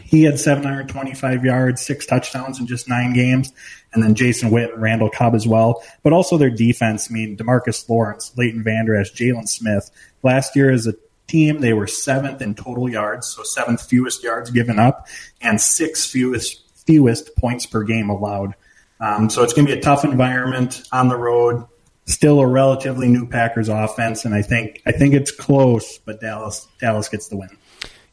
He 0.00 0.22
had 0.22 0.38
725 0.38 1.44
yards, 1.44 1.84
six 1.84 2.06
touchdowns 2.06 2.60
in 2.60 2.66
just 2.66 2.88
nine 2.88 3.12
games 3.12 3.52
and 3.92 4.02
then 4.02 4.14
Jason 4.14 4.50
Witt 4.50 4.72
and 4.72 4.82
Randall 4.82 5.10
Cobb 5.10 5.34
as 5.34 5.46
well. 5.46 5.82
But 6.02 6.12
also 6.12 6.38
their 6.38 6.50
defense. 6.50 7.08
I 7.10 7.14
mean, 7.14 7.36
Demarcus 7.36 7.88
Lawrence, 7.88 8.32
Leighton 8.36 8.62
Vander 8.62 8.96
Esch, 8.96 9.12
Jaylon 9.12 9.48
Smith. 9.48 9.90
Last 10.22 10.56
year 10.56 10.70
as 10.70 10.86
a 10.86 10.94
team, 11.32 11.60
they 11.60 11.72
were 11.72 11.86
seventh 11.86 12.42
in 12.42 12.54
total 12.54 12.88
yards, 12.88 13.26
so 13.26 13.42
seventh 13.42 13.82
fewest 13.82 14.22
yards 14.22 14.50
given 14.50 14.78
up, 14.78 15.08
and 15.40 15.60
sixth 15.60 16.10
fewest 16.10 16.62
fewest 16.86 17.34
points 17.36 17.64
per 17.66 17.82
game 17.82 18.10
allowed. 18.10 18.54
Um, 19.00 19.30
so 19.30 19.42
it's 19.42 19.52
going 19.52 19.66
to 19.66 19.72
be 19.72 19.78
a 19.78 19.82
tough 19.82 20.04
environment 20.04 20.82
on 20.92 21.08
the 21.08 21.16
road. 21.16 21.64
Still 22.04 22.40
a 22.40 22.46
relatively 22.46 23.08
new 23.08 23.26
Packers 23.26 23.68
offense, 23.68 24.24
and 24.24 24.34
I 24.34 24.42
think 24.42 24.82
I 24.86 24.92
think 24.92 25.14
it's 25.14 25.30
close, 25.30 25.98
but 25.98 26.20
Dallas 26.20 26.68
Dallas 26.78 27.08
gets 27.08 27.28
the 27.28 27.36
win. 27.36 27.50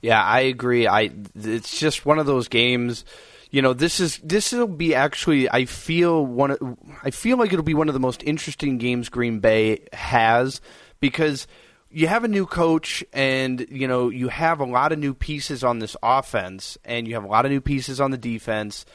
Yeah, 0.01 0.23
I 0.23 0.41
agree. 0.41 0.87
I 0.87 1.11
it's 1.35 1.77
just 1.77 2.05
one 2.05 2.19
of 2.19 2.25
those 2.25 2.47
games 2.47 3.03
you 3.51 3.63
know 3.63 3.73
this 3.73 3.99
is 3.99 4.19
this 4.19 4.51
will 4.51 4.67
be 4.67 4.93
actually 4.93 5.49
I 5.49 5.65
feel 5.65 6.23
one 6.23 6.77
I 7.03 7.09
feel 7.09 7.37
like 7.37 7.51
it'll 7.51 7.63
be 7.63 7.73
one 7.73 7.87
of 7.87 7.93
the 7.93 7.99
most 7.99 8.23
interesting 8.23 8.77
games 8.77 9.09
Green 9.09 9.39
Bay 9.39 9.87
has 9.91 10.61
because 10.99 11.47
you 11.91 12.07
have 12.07 12.23
a 12.23 12.27
new 12.27 12.45
coach 12.45 13.03
and 13.13 13.65
you 13.69 13.87
know 13.87 14.09
you 14.09 14.29
have 14.29 14.59
a 14.59 14.65
lot 14.65 14.91
of 14.91 14.99
new 14.99 15.13
pieces 15.13 15.63
on 15.63 15.79
this 15.79 15.95
offense 16.03 16.77
and 16.85 17.07
you 17.07 17.15
have 17.15 17.23
a 17.23 17.27
lot 17.27 17.45
of 17.45 17.51
new 17.51 17.61
pieces 17.61 17.99
on 17.99 18.11
the 18.11 18.17
defense. 18.17 18.85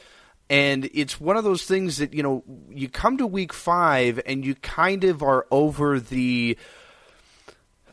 And 0.47 0.89
it's 0.93 1.19
one 1.19 1.37
of 1.37 1.43
those 1.43 1.65
things 1.65 1.97
that 1.97 2.13
you 2.13 2.23
know 2.23 2.43
you 2.69 2.87
come 2.87 3.17
to 3.17 3.27
week 3.27 3.51
5 3.51 4.21
and 4.25 4.45
you 4.45 4.55
kind 4.55 5.03
of 5.03 5.23
are 5.23 5.45
over 5.51 5.99
the 5.99 6.57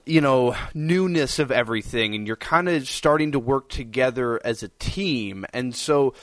you 0.04 0.20
know 0.20 0.54
newness 0.74 1.38
of 1.38 1.50
everything 1.50 2.14
and 2.14 2.26
you're 2.26 2.36
kind 2.36 2.68
of 2.68 2.88
starting 2.88 3.32
to 3.32 3.38
work 3.38 3.68
together 3.68 4.40
as 4.44 4.62
a 4.62 4.68
team. 4.68 5.44
And 5.52 5.74
so 5.74 6.14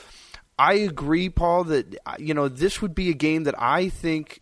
I 0.57 0.73
agree, 0.73 1.29
Paul, 1.29 1.65
that 1.65 1.97
you 2.17 2.33
know 2.33 2.47
this 2.47 2.81
would 2.81 2.95
be 2.95 3.09
a 3.09 3.13
game 3.13 3.43
that 3.43 3.55
I 3.59 3.89
think 3.89 4.41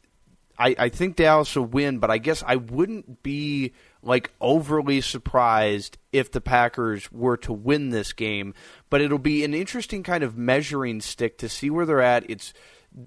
I, 0.60 0.76
I 0.78 0.90
think 0.90 1.16
Dallas 1.16 1.56
will 1.56 1.66
win, 1.66 2.00
but 2.00 2.12
I 2.12 2.18
guess 2.18 2.44
I 2.46 2.58
wouldn't 2.58 3.24
be 3.24 3.74
like 4.08 4.32
overly 4.40 5.02
surprised 5.02 5.98
if 6.14 6.32
the 6.32 6.40
Packers 6.40 7.12
were 7.12 7.36
to 7.38 7.52
win 7.52 7.90
this 7.90 8.14
game. 8.14 8.54
But 8.90 9.02
it'll 9.02 9.20
be 9.20 9.44
an 9.44 9.54
interesting 9.54 10.02
kind 10.02 10.24
of 10.24 10.38
measuring 10.38 11.02
stick 11.02 11.38
to 11.40 11.50
see 11.50 11.70
where 11.70 11.86
they're 11.86 12.02
at. 12.02 12.30
It's 12.30 12.54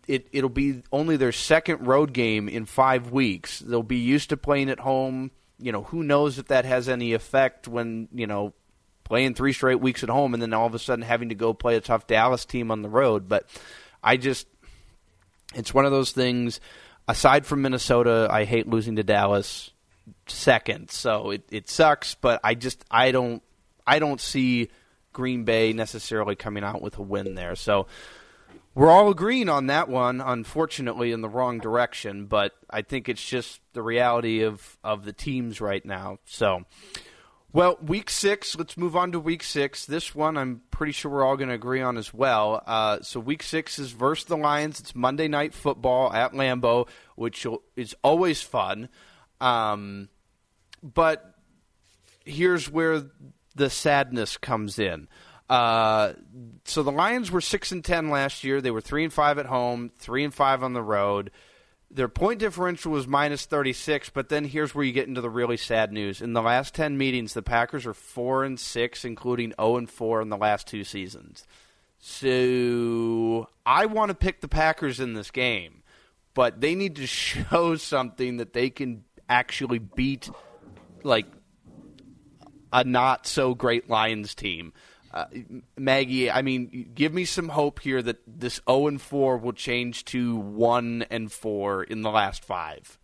it 0.06 0.28
it'll 0.30 0.50
be 0.50 0.82
only 0.92 1.16
their 1.16 1.32
second 1.32 1.86
road 1.86 2.12
game 2.12 2.48
in 2.48 2.66
five 2.66 3.10
weeks. 3.10 3.60
They'll 3.60 3.82
be 3.82 3.96
used 3.96 4.28
to 4.28 4.36
playing 4.36 4.68
at 4.68 4.80
home. 4.80 5.30
You 5.58 5.72
know, 5.72 5.84
who 5.84 6.02
knows 6.02 6.38
if 6.38 6.48
that 6.48 6.66
has 6.66 6.88
any 6.88 7.14
effect 7.14 7.66
when 7.66 8.08
you 8.12 8.26
know 8.26 8.52
playing 9.04 9.34
three 9.34 9.54
straight 9.54 9.80
weeks 9.80 10.04
at 10.04 10.08
home 10.10 10.34
and 10.34 10.42
then 10.42 10.52
all 10.52 10.66
of 10.66 10.74
a 10.74 10.78
sudden 10.78 11.02
having 11.02 11.30
to 11.30 11.34
go 11.34 11.52
play 11.54 11.76
a 11.76 11.80
tough 11.80 12.06
Dallas 12.06 12.44
team 12.44 12.70
on 12.70 12.82
the 12.82 12.88
road. 12.88 13.26
But 13.26 13.48
I 14.04 14.16
just, 14.16 14.46
it's 15.54 15.74
one 15.74 15.84
of 15.84 15.90
those 15.90 16.12
things. 16.12 16.60
Aside 17.08 17.44
from 17.44 17.62
Minnesota, 17.62 18.28
I 18.30 18.44
hate 18.44 18.68
losing 18.68 18.96
to 18.96 19.02
Dallas 19.02 19.72
second, 20.26 20.90
so 20.90 21.30
it, 21.30 21.42
it 21.50 21.68
sucks. 21.68 22.14
But 22.14 22.40
I 22.44 22.54
just 22.54 22.84
I 22.90 23.10
don't 23.10 23.42
I 23.86 23.98
don't 23.98 24.20
see 24.20 24.68
Green 25.12 25.44
Bay 25.44 25.72
necessarily 25.72 26.36
coming 26.36 26.64
out 26.64 26.82
with 26.82 26.98
a 26.98 27.02
win 27.02 27.34
there. 27.34 27.56
So 27.56 27.86
we're 28.74 28.90
all 28.90 29.10
agreeing 29.10 29.48
on 29.48 29.66
that 29.66 29.88
one, 29.88 30.20
unfortunately, 30.20 31.12
in 31.12 31.20
the 31.20 31.28
wrong 31.28 31.58
direction. 31.58 32.26
But 32.26 32.54
I 32.68 32.82
think 32.82 33.08
it's 33.08 33.24
just 33.24 33.60
the 33.72 33.82
reality 33.82 34.42
of 34.42 34.78
of 34.84 35.04
the 35.04 35.12
teams 35.12 35.60
right 35.60 35.84
now. 35.84 36.18
So. 36.24 36.64
Well, 37.52 37.78
week 37.84 38.10
six, 38.10 38.56
let's 38.56 38.76
move 38.76 38.94
on 38.94 39.10
to 39.10 39.18
week 39.18 39.42
six. 39.42 39.84
This 39.84 40.14
one 40.14 40.36
I'm 40.36 40.62
pretty 40.70 40.92
sure 40.92 41.10
we're 41.10 41.24
all 41.24 41.36
going 41.36 41.48
to 41.48 41.54
agree 41.56 41.82
on 41.82 41.96
as 41.96 42.14
well. 42.14 42.62
Uh, 42.64 43.00
so, 43.02 43.18
week 43.18 43.42
six 43.42 43.76
is 43.80 43.90
versus 43.90 44.26
the 44.26 44.36
Lions. 44.36 44.78
It's 44.78 44.94
Monday 44.94 45.26
Night 45.26 45.52
Football 45.52 46.12
at 46.12 46.32
Lambeau, 46.32 46.86
which 47.16 47.44
is 47.74 47.96
always 48.04 48.40
fun. 48.40 48.88
Um, 49.40 50.08
but 50.82 51.34
here's 52.24 52.70
where 52.70 53.02
the 53.54 53.70
sadness 53.70 54.36
comes 54.36 54.78
in. 54.78 55.08
Uh, 55.48 56.12
so 56.64 56.82
the 56.82 56.92
Lions 56.92 57.30
were 57.30 57.40
six 57.40 57.72
and 57.72 57.84
ten 57.84 58.08
last 58.08 58.44
year. 58.44 58.60
They 58.60 58.70
were 58.70 58.80
three 58.80 59.02
and 59.02 59.12
five 59.12 59.38
at 59.38 59.46
home, 59.46 59.90
three 59.98 60.22
and 60.22 60.32
five 60.32 60.62
on 60.62 60.74
the 60.74 60.82
road. 60.82 61.32
Their 61.92 62.08
point 62.08 62.38
differential 62.38 62.92
was 62.92 63.08
minus 63.08 63.46
36, 63.46 64.10
but 64.10 64.28
then 64.28 64.44
here's 64.44 64.76
where 64.76 64.84
you 64.84 64.92
get 64.92 65.08
into 65.08 65.20
the 65.20 65.28
really 65.28 65.56
sad 65.56 65.92
news. 65.92 66.22
In 66.22 66.34
the 66.34 66.42
last 66.42 66.72
10 66.72 66.96
meetings, 66.96 67.34
the 67.34 67.42
Packers 67.42 67.84
are 67.84 67.94
4 67.94 68.44
and 68.44 68.60
6, 68.60 69.04
including 69.04 69.52
0 69.60 69.76
and 69.76 69.90
4 69.90 70.22
in 70.22 70.28
the 70.28 70.36
last 70.36 70.68
two 70.68 70.84
seasons. 70.84 71.48
So 71.98 73.48
I 73.66 73.86
want 73.86 74.10
to 74.10 74.14
pick 74.14 74.40
the 74.40 74.46
Packers 74.46 75.00
in 75.00 75.14
this 75.14 75.32
game, 75.32 75.82
but 76.32 76.60
they 76.60 76.76
need 76.76 76.94
to 76.96 77.06
show 77.08 77.74
something 77.74 78.36
that 78.36 78.52
they 78.52 78.70
can 78.70 79.02
actually 79.30 79.78
beat, 79.78 80.28
like, 81.02 81.26
a 82.72 82.84
not 82.84 83.26
so 83.26 83.54
great 83.54 83.88
Lions 83.88 84.34
team. 84.34 84.72
Uh, 85.12 85.24
Maggie, 85.76 86.30
I 86.30 86.42
mean, 86.42 86.92
give 86.94 87.12
me 87.12 87.24
some 87.24 87.48
hope 87.48 87.80
here 87.80 88.00
that 88.00 88.18
this 88.26 88.60
0 88.68 88.86
and 88.86 89.00
4 89.00 89.38
will 89.38 89.52
change 89.52 90.04
to 90.06 90.36
1 90.36 91.06
and 91.10 91.32
4 91.32 91.84
in 91.84 92.02
the 92.02 92.10
last 92.10 92.44
five. 92.44 92.98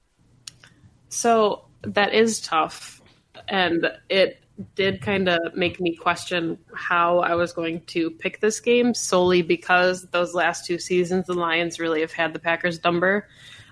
So 1.09 1.65
that 1.83 2.15
is 2.15 2.41
tough. 2.41 3.03
And 3.49 3.91
it 4.09 4.45
did 4.77 5.03
kind 5.03 5.29
of 5.29 5.55
make 5.55 5.81
me 5.81 5.97
question 5.97 6.59
how 6.75 7.19
I 7.19 7.35
was 7.35 7.53
going 7.53 7.81
to 7.87 8.11
pick 8.11 8.41
this 8.41 8.61
game 8.61 8.95
solely 8.95 9.43
because 9.43 10.07
those 10.11 10.33
last 10.33 10.65
two 10.65 10.79
seasons, 10.79 11.27
the 11.27 11.35
Lions 11.35 11.81
really 11.81 12.01
have 12.03 12.13
had 12.13 12.33
the 12.33 12.39
Packers' 12.39 12.83
number. 12.85 13.29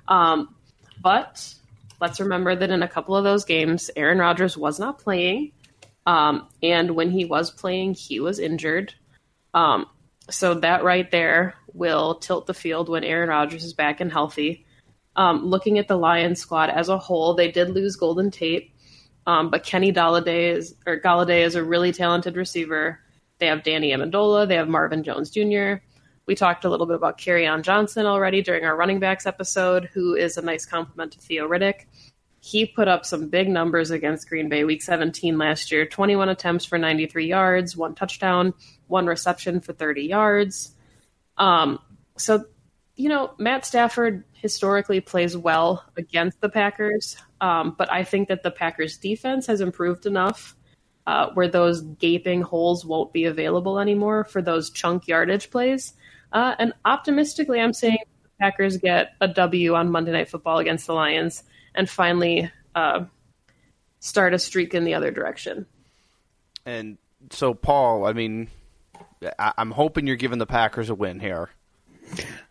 Um, 0.08 0.54
but 1.00 1.54
let's 2.04 2.20
remember 2.20 2.54
that 2.54 2.70
in 2.70 2.82
a 2.82 2.88
couple 2.88 3.16
of 3.16 3.24
those 3.24 3.46
games, 3.46 3.90
Aaron 3.96 4.18
Rodgers 4.18 4.58
was 4.58 4.78
not 4.78 4.98
playing. 4.98 5.52
Um, 6.04 6.48
and 6.62 6.90
when 6.90 7.10
he 7.10 7.24
was 7.24 7.50
playing, 7.50 7.94
he 7.94 8.20
was 8.20 8.38
injured. 8.38 8.92
Um, 9.54 9.86
so 10.28 10.52
that 10.52 10.84
right 10.84 11.10
there 11.10 11.54
will 11.72 12.16
tilt 12.16 12.46
the 12.46 12.52
field 12.52 12.90
when 12.90 13.04
Aaron 13.04 13.30
Rodgers 13.30 13.64
is 13.64 13.72
back 13.72 14.02
and 14.02 14.12
healthy. 14.12 14.66
Um, 15.16 15.46
looking 15.46 15.78
at 15.78 15.88
the 15.88 15.96
Lions 15.96 16.40
squad 16.40 16.68
as 16.68 16.90
a 16.90 16.98
whole, 16.98 17.32
they 17.32 17.50
did 17.50 17.70
lose 17.70 17.96
Golden 17.96 18.30
Tate, 18.30 18.72
um, 19.26 19.50
but 19.50 19.64
Kenny 19.64 19.90
Galladay 19.90 20.52
is 20.52 20.74
or 20.86 21.00
Golladay 21.00 21.40
is 21.40 21.54
a 21.54 21.64
really 21.64 21.92
talented 21.92 22.36
receiver. 22.36 23.00
They 23.38 23.46
have 23.46 23.62
Danny 23.62 23.92
Amendola, 23.92 24.46
they 24.46 24.56
have 24.56 24.68
Marvin 24.68 25.04
Jones 25.04 25.30
Jr. 25.30 25.76
We 26.26 26.34
talked 26.34 26.64
a 26.64 26.70
little 26.70 26.86
bit 26.86 26.96
about 26.96 27.18
Kerryon 27.18 27.62
Johnson 27.62 28.06
already 28.06 28.42
during 28.42 28.64
our 28.64 28.76
running 28.76 28.98
backs 28.98 29.26
episode, 29.26 29.90
who 29.92 30.14
is 30.14 30.36
a 30.36 30.42
nice 30.42 30.64
complement 30.64 31.12
to 31.12 31.20
Theo 31.20 31.46
Riddick. 31.46 31.86
He 32.40 32.66
put 32.66 32.88
up 32.88 33.04
some 33.04 33.28
big 33.28 33.48
numbers 33.48 33.90
against 33.90 34.28
Green 34.28 34.48
Bay 34.48 34.64
week 34.64 34.82
17 34.82 35.38
last 35.38 35.70
year 35.70 35.86
21 35.86 36.28
attempts 36.28 36.64
for 36.64 36.78
93 36.78 37.26
yards, 37.26 37.76
one 37.76 37.94
touchdown, 37.94 38.54
one 38.86 39.06
reception 39.06 39.60
for 39.60 39.72
30 39.72 40.02
yards. 40.02 40.74
Um, 41.36 41.78
so, 42.16 42.44
you 42.96 43.08
know, 43.08 43.32
Matt 43.38 43.64
Stafford 43.64 44.24
historically 44.32 45.00
plays 45.00 45.36
well 45.36 45.84
against 45.96 46.40
the 46.40 46.48
Packers, 46.48 47.16
um, 47.40 47.74
but 47.76 47.90
I 47.90 48.04
think 48.04 48.28
that 48.28 48.42
the 48.42 48.50
Packers 48.50 48.98
defense 48.98 49.46
has 49.46 49.60
improved 49.60 50.06
enough 50.06 50.54
uh, 51.06 51.30
where 51.34 51.48
those 51.48 51.82
gaping 51.82 52.42
holes 52.42 52.84
won't 52.84 53.12
be 53.12 53.24
available 53.24 53.78
anymore 53.78 54.24
for 54.24 54.40
those 54.40 54.70
chunk 54.70 55.06
yardage 55.08 55.50
plays. 55.50 55.94
Uh, 56.34 56.54
and 56.58 56.72
optimistically, 56.84 57.60
I'm 57.60 57.72
saying 57.72 57.98
the 58.24 58.28
Packers 58.40 58.76
get 58.76 59.12
a 59.20 59.28
W 59.28 59.74
on 59.74 59.90
Monday 59.90 60.12
Night 60.12 60.28
Football 60.28 60.58
against 60.58 60.86
the 60.86 60.92
Lions 60.92 61.44
and 61.74 61.88
finally 61.88 62.50
uh, 62.74 63.04
start 64.00 64.34
a 64.34 64.38
streak 64.38 64.74
in 64.74 64.84
the 64.84 64.94
other 64.94 65.10
direction. 65.10 65.64
And 66.66 66.98
so, 67.30 67.54
Paul, 67.54 68.04
I 68.04 68.12
mean, 68.12 68.48
I- 69.38 69.52
I'm 69.56 69.70
hoping 69.70 70.06
you're 70.06 70.16
giving 70.16 70.38
the 70.38 70.46
Packers 70.46 70.90
a 70.90 70.94
win 70.94 71.20
here. 71.20 71.50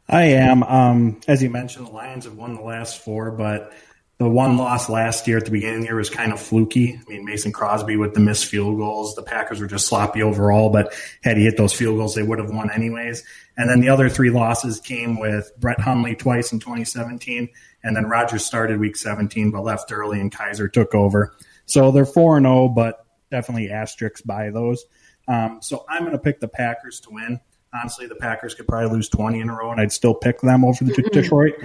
I 0.10 0.24
am. 0.24 0.64
Um, 0.64 1.22
as 1.28 1.44
you 1.44 1.50
mentioned, 1.50 1.88
the 1.88 1.92
Lions 1.92 2.26
have 2.26 2.36
won 2.36 2.56
the 2.56 2.62
last 2.62 3.02
four, 3.04 3.32
but 3.32 3.72
the 4.20 4.30
one 4.30 4.58
loss 4.58 4.90
last 4.90 5.28
year 5.28 5.38
at 5.38 5.46
the 5.46 5.52
beginning 5.52 5.78
of 5.78 5.82
the 5.82 5.88
year 5.88 5.96
was 5.96 6.10
kind 6.10 6.32
of 6.32 6.40
fluky. 6.40 7.00
I 7.00 7.10
mean, 7.10 7.26
Mason 7.26 7.52
Crosby 7.52 7.98
with 7.98 8.14
the 8.14 8.20
missed 8.20 8.46
field 8.46 8.78
goals. 8.78 9.16
The 9.16 9.24
Packers 9.24 9.60
were 9.60 9.68
just 9.68 9.88
sloppy 9.88 10.22
overall, 10.22 10.70
but 10.70 10.94
had 11.24 11.38
he 11.38 11.44
hit 11.44 11.58
those 11.58 11.74
field 11.74 11.98
goals, 11.98 12.14
they 12.14 12.24
would 12.24 12.40
have 12.40 12.52
won 12.52 12.72
anyways. 12.72 13.24
And 13.58 13.70
then 13.70 13.82
the 13.82 13.90
other 13.90 14.10
three 14.10 14.30
losses 14.30 14.80
came 14.80 15.20
with 15.20 15.52
Brett 15.60 15.80
Hundley 15.80 16.16
twice 16.16 16.52
in 16.52 16.60
2017, 16.60 17.50
and 17.84 17.96
then 17.96 18.06
Rodgers 18.06 18.46
started 18.46 18.80
week 18.80 18.96
17 18.96 19.52
but 19.52 19.64
left 19.64 19.92
early, 19.92 20.20
and 20.20 20.32
Kizer 20.32 20.72
took 20.72 20.94
over. 20.94 21.36
So 21.66 21.92
they're 21.92 22.06
4 22.06 22.40
0, 22.40 22.70
but 22.70 23.06
definitely 23.32 23.72
asterisks 23.72 24.22
by 24.22 24.52
those. 24.52 24.86
Um, 25.28 25.60
so 25.62 25.86
I'm 25.90 26.02
going 26.02 26.12
to 26.14 26.20
pick 26.20 26.40
the 26.40 26.48
Packers 26.48 27.00
to 27.02 27.10
win. 27.12 27.40
Honestly, 27.74 28.06
the 28.08 28.16
Packers 28.16 28.54
could 28.54 28.68
probably 28.68 28.96
lose 28.96 29.10
20 29.10 29.40
in 29.40 29.50
a 29.50 29.54
row, 29.54 29.72
and 29.72 29.82
I'd 29.82 29.92
still 29.92 30.14
pick 30.14 30.42
them 30.42 30.64
over 30.64 30.84
the 30.84 30.94
Detroit. 31.12 31.54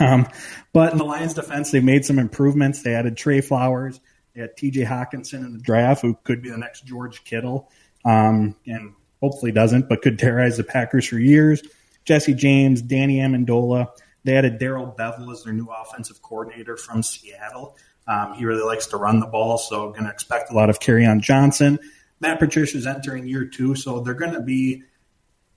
Um, 0.00 0.26
but 0.72 0.92
in 0.92 0.98
the 0.98 1.04
Lions' 1.04 1.34
defense, 1.34 1.70
they 1.70 1.80
made 1.80 2.06
some 2.06 2.18
improvements. 2.18 2.82
They 2.82 2.94
added 2.94 3.14
Trey 3.14 3.42
Flowers. 3.42 4.00
They 4.34 4.40
had 4.40 4.56
T.J. 4.56 4.84
Hockenson 4.84 5.44
in 5.44 5.52
the 5.52 5.58
draft, 5.58 6.00
who 6.00 6.16
could 6.24 6.40
be 6.40 6.48
the 6.48 6.56
next 6.56 6.86
George 6.86 7.24
Kittle, 7.24 7.68
um, 8.02 8.56
and 8.66 8.94
hopefully 9.20 9.52
doesn't, 9.52 9.90
but 9.90 10.00
could 10.00 10.18
terrorize 10.18 10.56
the 10.56 10.64
Packers 10.64 11.06
for 11.06 11.18
years. 11.18 11.62
Jesse 12.04 12.32
James, 12.32 12.80
Danny 12.80 13.18
Amendola. 13.18 13.88
They 14.24 14.36
added 14.36 14.58
Darrell 14.58 14.94
Bevell 14.98 15.30
as 15.32 15.44
their 15.44 15.52
new 15.52 15.68
offensive 15.68 16.22
coordinator 16.22 16.76
from 16.76 17.02
Seattle. 17.02 17.76
Um, 18.06 18.34
he 18.34 18.44
really 18.44 18.64
likes 18.64 18.86
to 18.86 18.96
run 18.96 19.20
the 19.20 19.26
ball, 19.26 19.58
so 19.58 19.90
going 19.90 20.04
to 20.04 20.10
expect 20.10 20.50
a 20.50 20.54
lot 20.54 20.70
of 20.70 20.80
Kerryon 20.80 21.20
Johnson. 21.20 21.78
Matt 22.20 22.38
Patricia's 22.38 22.86
entering 22.86 23.26
year 23.26 23.44
two, 23.44 23.74
so 23.74 24.00
they're 24.00 24.14
going 24.14 24.32
to 24.32 24.40
be, 24.40 24.84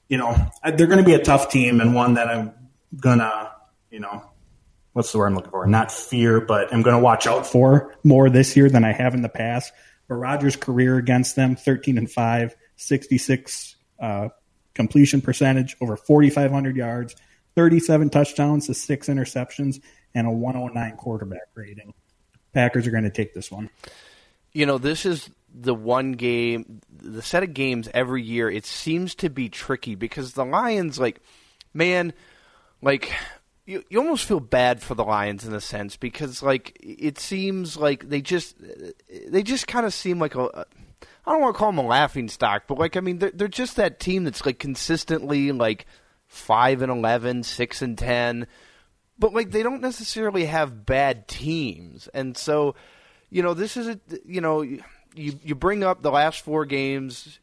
you 0.07 0.17
know, 0.17 0.35
they're 0.63 0.87
going 0.87 0.99
to 0.99 1.03
be 1.03 1.13
a 1.13 1.23
tough 1.23 1.49
team 1.49 1.81
and 1.81 1.95
one 1.95 2.15
that 2.15 2.27
I'm 2.27 2.53
going 2.97 3.19
to, 3.19 3.51
you 3.89 3.99
know, 3.99 4.23
what's 4.93 5.11
the 5.11 5.17
word 5.17 5.27
I'm 5.27 5.35
looking 5.35 5.51
for? 5.51 5.65
Not 5.67 5.91
fear, 5.91 6.39
but 6.39 6.73
I'm 6.73 6.81
going 6.81 6.95
to 6.95 7.01
watch 7.01 7.27
out 7.27 7.45
for 7.45 7.95
more 8.03 8.29
this 8.29 8.55
year 8.55 8.69
than 8.69 8.85
I 8.85 8.93
have 8.93 9.13
in 9.13 9.21
the 9.21 9.29
past. 9.29 9.73
But 10.07 10.15
Rodgers' 10.15 10.55
career 10.55 10.97
against 10.97 11.35
them, 11.35 11.55
13 11.55 11.97
and 11.97 12.09
5, 12.09 12.55
66 12.75 13.75
uh, 13.99 14.29
completion 14.73 15.21
percentage, 15.21 15.75
over 15.81 15.97
4,500 15.97 16.75
yards, 16.75 17.15
37 17.55 18.09
touchdowns 18.09 18.67
to 18.67 18.73
six 18.73 19.07
interceptions, 19.07 19.81
and 20.13 20.27
a 20.27 20.31
109 20.31 20.97
quarterback 20.97 21.47
rating. 21.55 21.93
Packers 22.53 22.87
are 22.87 22.91
going 22.91 23.03
to 23.03 23.09
take 23.09 23.33
this 23.33 23.51
one. 23.51 23.69
You 24.53 24.65
know, 24.65 24.77
this 24.77 25.05
is 25.05 25.29
the 25.57 25.73
one 25.73 26.13
game, 26.13 26.81
the 26.91 27.21
set 27.21 27.43
of 27.43 27.53
games 27.53 27.89
every 27.93 28.21
year. 28.21 28.49
It 28.49 28.65
seems 28.65 29.15
to 29.15 29.29
be 29.29 29.49
tricky 29.49 29.95
because 29.95 30.33
the 30.33 30.45
Lions, 30.45 30.99
like, 30.99 31.21
man, 31.73 32.13
like 32.81 33.11
you, 33.65 33.83
you 33.89 33.99
almost 33.99 34.25
feel 34.25 34.39
bad 34.39 34.81
for 34.81 34.95
the 34.95 35.03
Lions 35.03 35.45
in 35.45 35.53
a 35.53 35.61
sense 35.61 35.97
because 35.97 36.43
like 36.43 36.77
it 36.81 37.17
seems 37.19 37.77
like 37.77 38.09
they 38.09 38.21
just 38.21 38.55
they 39.27 39.43
just 39.43 39.67
kind 39.67 39.85
of 39.85 39.93
seem 39.93 40.19
like 40.19 40.35
a 40.35 40.65
I 41.25 41.31
don't 41.31 41.41
want 41.41 41.55
to 41.55 41.59
call 41.59 41.71
them 41.71 41.79
a 41.79 41.87
laughing 41.87 42.27
stock, 42.27 42.63
but 42.67 42.77
like 42.77 42.95
I 42.95 42.99
mean 42.99 43.19
they're 43.19 43.31
they're 43.31 43.47
just 43.47 43.77
that 43.77 43.99
team 43.99 44.23
that's 44.23 44.45
like 44.45 44.59
consistently 44.59 45.51
like 45.51 45.85
five 46.27 46.81
and 46.81 46.91
11, 46.91 47.43
6 47.43 47.81
and 47.81 47.97
ten, 47.97 48.47
but 49.17 49.33
like 49.33 49.51
they 49.51 49.63
don't 49.63 49.81
necessarily 49.81 50.45
have 50.45 50.85
bad 50.85 51.27
teams, 51.27 52.07
and 52.13 52.37
so 52.37 52.75
you 53.31 53.41
know 53.41 53.53
this 53.55 53.77
is 53.77 53.87
a 53.87 53.99
you 54.25 54.41
know 54.41 54.63
you 55.15 55.39
you 55.43 55.55
bring 55.55 55.83
up 55.83 56.01
the 56.01 56.11
last 56.11 56.41
four 56.41 56.65
games. 56.65 57.39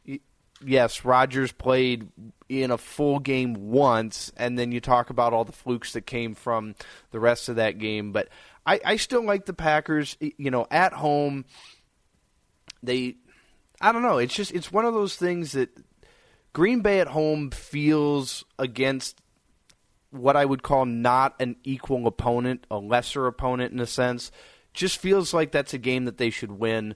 Yes, 0.65 1.05
Rodgers 1.05 1.51
played 1.53 2.09
in 2.49 2.71
a 2.71 2.79
full 2.79 3.19
game 3.19 3.71
once, 3.71 4.31
and 4.37 4.59
then 4.59 4.73
you 4.73 4.81
talk 4.81 5.11
about 5.11 5.33
all 5.33 5.45
the 5.45 5.53
flukes 5.53 5.95
that 5.95 6.03
came 6.03 6.35
from 6.35 6.75
the 7.11 7.19
rest 7.19 7.49
of 7.49 7.57
that 7.57 7.79
game. 7.79 8.13
But 8.13 8.29
I, 8.67 8.81
I 8.85 8.97
still 8.97 9.25
like 9.25 9.47
the 9.47 9.55
Packers. 9.55 10.17
You 10.21 10.51
know, 10.51 10.67
at 10.71 10.93
home, 10.93 11.45
they, 12.83 13.17
I 13.81 13.93
don't 13.93 14.03
know. 14.03 14.19
It's 14.19 14.35
just 14.35 14.53
it's 14.53 14.71
one 14.71 14.85
of 14.85 14.95
those 14.95 15.17
things 15.17 15.53
that 15.53 15.71
Green 16.53 16.81
Bay 16.81 17.01
at 17.01 17.09
home 17.09 17.51
feels 17.51 18.45
against 18.59 19.21
what 20.11 20.37
I 20.37 20.45
would 20.45 20.63
call 20.63 20.85
not 20.85 21.35
an 21.41 21.57
equal 21.65 22.07
opponent, 22.07 22.67
a 22.71 22.77
lesser 22.77 23.27
opponent 23.27 23.73
in 23.73 23.81
a 23.81 23.87
sense. 23.87 24.31
Just 24.75 24.99
feels 24.99 25.35
like 25.35 25.53
that's 25.53 25.75
a 25.75 25.79
game 25.79 26.05
that 26.05 26.19
they 26.19 26.31
should 26.31 26.53
win. 26.53 26.95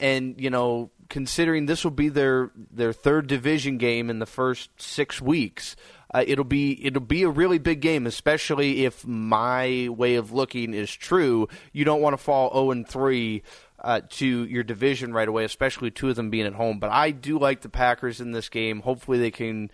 And 0.00 0.40
you 0.40 0.50
know, 0.50 0.90
considering 1.08 1.66
this 1.66 1.84
will 1.84 1.90
be 1.90 2.08
their 2.08 2.50
their 2.54 2.92
third 2.92 3.26
division 3.26 3.78
game 3.78 4.10
in 4.10 4.18
the 4.18 4.26
first 4.26 4.70
six 4.80 5.20
weeks, 5.20 5.76
uh, 6.14 6.24
it'll 6.26 6.44
be 6.44 6.84
it'll 6.84 7.00
be 7.00 7.22
a 7.22 7.28
really 7.28 7.58
big 7.58 7.80
game, 7.80 8.06
especially 8.06 8.84
if 8.84 9.06
my 9.06 9.88
way 9.90 10.14
of 10.14 10.32
looking 10.32 10.74
is 10.74 10.92
true. 10.94 11.48
You 11.72 11.84
don't 11.84 12.00
want 12.00 12.14
to 12.14 12.22
fall 12.22 12.50
zero 12.52 12.70
and 12.70 12.88
three. 12.88 13.42
Uh, 13.80 14.00
to 14.08 14.44
your 14.46 14.64
division 14.64 15.12
right 15.12 15.28
away, 15.28 15.44
especially 15.44 15.88
two 15.88 16.08
of 16.08 16.16
them 16.16 16.30
being 16.30 16.46
at 16.46 16.54
home. 16.54 16.80
But 16.80 16.90
I 16.90 17.12
do 17.12 17.38
like 17.38 17.60
the 17.60 17.68
Packers 17.68 18.20
in 18.20 18.32
this 18.32 18.48
game. 18.48 18.80
Hopefully, 18.80 19.20
they 19.20 19.30
can 19.30 19.70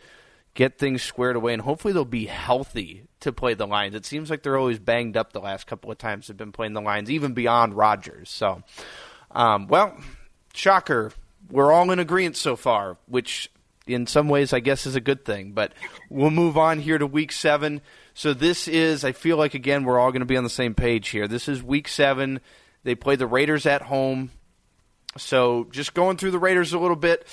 get 0.52 0.78
things 0.78 1.02
squared 1.02 1.36
away, 1.36 1.54
and 1.54 1.62
hopefully, 1.62 1.94
they'll 1.94 2.04
be 2.04 2.26
healthy 2.26 3.06
to 3.20 3.32
play 3.32 3.54
the 3.54 3.66
Lions. 3.66 3.94
It 3.94 4.04
seems 4.04 4.28
like 4.28 4.42
they're 4.42 4.58
always 4.58 4.78
banged 4.78 5.16
up 5.16 5.32
the 5.32 5.40
last 5.40 5.66
couple 5.66 5.90
of 5.90 5.96
times 5.96 6.26
they've 6.26 6.36
been 6.36 6.52
playing 6.52 6.74
the 6.74 6.82
Lions, 6.82 7.10
even 7.10 7.32
beyond 7.32 7.78
Rodgers. 7.78 8.28
So, 8.28 8.62
um, 9.34 9.68
well, 9.68 9.96
shocker. 10.54 11.12
We're 11.50 11.72
all 11.72 11.90
in 11.90 11.98
agreement 11.98 12.36
so 12.36 12.56
far, 12.56 12.96
which 13.06 13.50
in 13.86 14.06
some 14.06 14.28
ways 14.28 14.52
I 14.52 14.60
guess 14.60 14.86
is 14.86 14.96
a 14.96 15.00
good 15.00 15.24
thing. 15.24 15.52
But 15.52 15.72
we'll 16.08 16.30
move 16.30 16.56
on 16.56 16.78
here 16.78 16.98
to 16.98 17.06
week 17.06 17.32
seven. 17.32 17.82
So 18.14 18.32
this 18.32 18.68
is, 18.68 19.04
I 19.04 19.12
feel 19.12 19.36
like, 19.36 19.54
again, 19.54 19.84
we're 19.84 19.98
all 19.98 20.12
going 20.12 20.20
to 20.20 20.26
be 20.26 20.36
on 20.36 20.44
the 20.44 20.50
same 20.50 20.74
page 20.74 21.08
here. 21.08 21.28
This 21.28 21.48
is 21.48 21.62
week 21.62 21.88
seven. 21.88 22.40
They 22.84 22.94
play 22.94 23.16
the 23.16 23.26
Raiders 23.26 23.66
at 23.66 23.82
home. 23.82 24.30
So 25.16 25.68
just 25.70 25.94
going 25.94 26.16
through 26.16 26.30
the 26.30 26.38
Raiders 26.38 26.72
a 26.72 26.78
little 26.78 26.96
bit. 26.96 27.26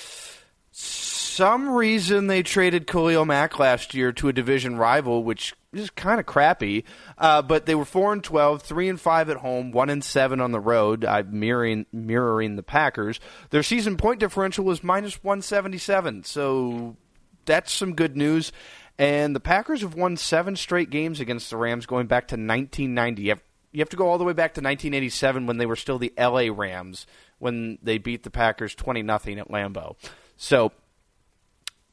Some 0.72 1.70
reason 1.70 2.26
they 2.26 2.42
traded 2.42 2.86
Khalil 2.86 3.24
Mack 3.24 3.58
last 3.58 3.94
year 3.94 4.12
to 4.12 4.28
a 4.28 4.32
division 4.32 4.76
rival, 4.76 5.24
which 5.24 5.54
is 5.72 5.90
kind 5.90 6.20
of 6.20 6.26
crappy. 6.26 6.84
Uh, 7.18 7.42
but 7.42 7.66
they 7.66 7.74
were 7.74 7.84
four 7.84 8.12
and 8.12 8.22
12, 8.22 8.62
3 8.62 8.88
and 8.88 9.00
five 9.00 9.30
at 9.30 9.38
home, 9.38 9.72
one 9.72 9.90
and 9.90 10.04
seven 10.04 10.40
on 10.40 10.52
the 10.52 10.60
road, 10.60 11.04
uh, 11.04 11.22
mirroring 11.28 11.86
mirroring 11.92 12.56
the 12.56 12.62
Packers. 12.62 13.20
Their 13.50 13.62
season 13.62 13.96
point 13.96 14.20
differential 14.20 14.64
was 14.64 14.82
minus 14.82 15.22
one 15.22 15.42
seventy 15.42 15.78
seven. 15.78 16.24
So 16.24 16.96
that's 17.44 17.72
some 17.72 17.94
good 17.94 18.16
news. 18.16 18.52
And 18.98 19.34
the 19.34 19.40
Packers 19.40 19.80
have 19.80 19.94
won 19.94 20.16
seven 20.16 20.54
straight 20.54 20.90
games 20.90 21.18
against 21.18 21.50
the 21.50 21.56
Rams 21.56 21.86
going 21.86 22.06
back 22.06 22.28
to 22.28 22.34
1990. 22.34 23.22
You 23.22 23.28
have, 23.30 23.42
you 23.72 23.80
have 23.80 23.88
to 23.88 23.96
go 23.96 24.06
all 24.06 24.18
the 24.18 24.24
way 24.24 24.34
back 24.34 24.54
to 24.54 24.60
1987 24.60 25.46
when 25.46 25.56
they 25.56 25.66
were 25.66 25.76
still 25.76 25.98
the 25.98 26.12
LA 26.18 26.48
Rams 26.54 27.06
when 27.38 27.78
they 27.82 27.98
beat 27.98 28.22
the 28.22 28.30
Packers 28.30 28.74
20 28.74 29.02
nothing 29.02 29.38
at 29.38 29.48
Lambeau. 29.48 29.96
So 30.36 30.72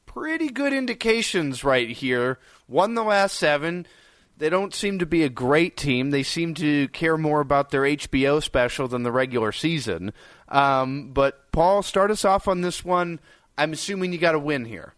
pretty 0.06 0.50
good 0.50 0.74
indications 0.74 1.63
right 1.63 1.89
here. 1.89 2.38
Won 2.70 2.94
the 2.94 3.04
last 3.04 3.36
seven. 3.36 3.88
They 4.38 4.50
don't 4.50 4.74
seem 4.74 5.00
to 5.00 5.06
be 5.06 5.24
a 5.24 5.30
great 5.30 5.76
team. 5.76 6.12
They 6.12 6.24
seem 6.24 6.54
to 6.56 6.88
care 6.90 7.18
more 7.18 7.42
about 7.42 7.72
their 7.72 7.82
HBO 7.82 8.42
special 8.42 8.88
than 8.88 9.04
the 9.04 9.12
regular 9.12 9.52
season. 9.52 10.14
Um, 10.48 11.12
but 11.12 11.52
Paul, 11.52 11.82
start 11.84 12.12
us 12.12 12.24
off 12.24 12.48
on 12.48 12.62
this 12.62 12.86
one. 12.86 13.20
I'm 13.58 13.74
assuming 13.74 14.14
you 14.14 14.20
got 14.20 14.36
a 14.36 14.40
win 14.40 14.64
here. 14.64 14.94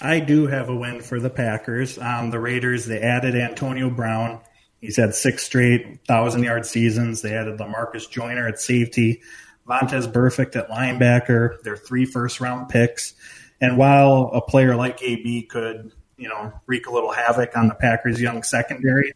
I 0.00 0.20
do 0.20 0.46
have 0.46 0.68
a 0.68 0.76
win 0.76 1.00
for 1.00 1.20
the 1.20 1.28
Packers. 1.28 1.98
Um, 1.98 2.30
the 2.30 2.40
Raiders, 2.40 2.86
they 2.86 3.00
added 3.00 3.34
Antonio 3.34 3.90
Brown. 3.90 4.40
He's 4.80 4.96
had 4.96 5.14
six 5.14 5.42
straight 5.44 6.00
thousand 6.06 6.42
yard 6.42 6.64
seasons. 6.64 7.22
They 7.22 7.34
added 7.34 7.58
Lamarcus 7.58 8.08
Joyner 8.08 8.46
at 8.46 8.60
safety, 8.60 9.22
Vontaze 9.66 10.10
Burfict 10.10 10.54
at 10.56 10.68
linebacker. 10.68 11.60
Their 11.62 11.76
three 11.76 12.04
first 12.04 12.40
round 12.40 12.68
picks. 12.68 13.14
And 13.60 13.76
while 13.76 14.30
a 14.32 14.40
player 14.40 14.76
like 14.76 15.02
AB 15.02 15.42
could, 15.44 15.92
you 16.16 16.28
know, 16.28 16.52
wreak 16.66 16.86
a 16.86 16.90
little 16.90 17.12
havoc 17.12 17.56
on 17.56 17.68
the 17.68 17.74
Packers' 17.74 18.20
young 18.20 18.42
secondary, 18.42 19.12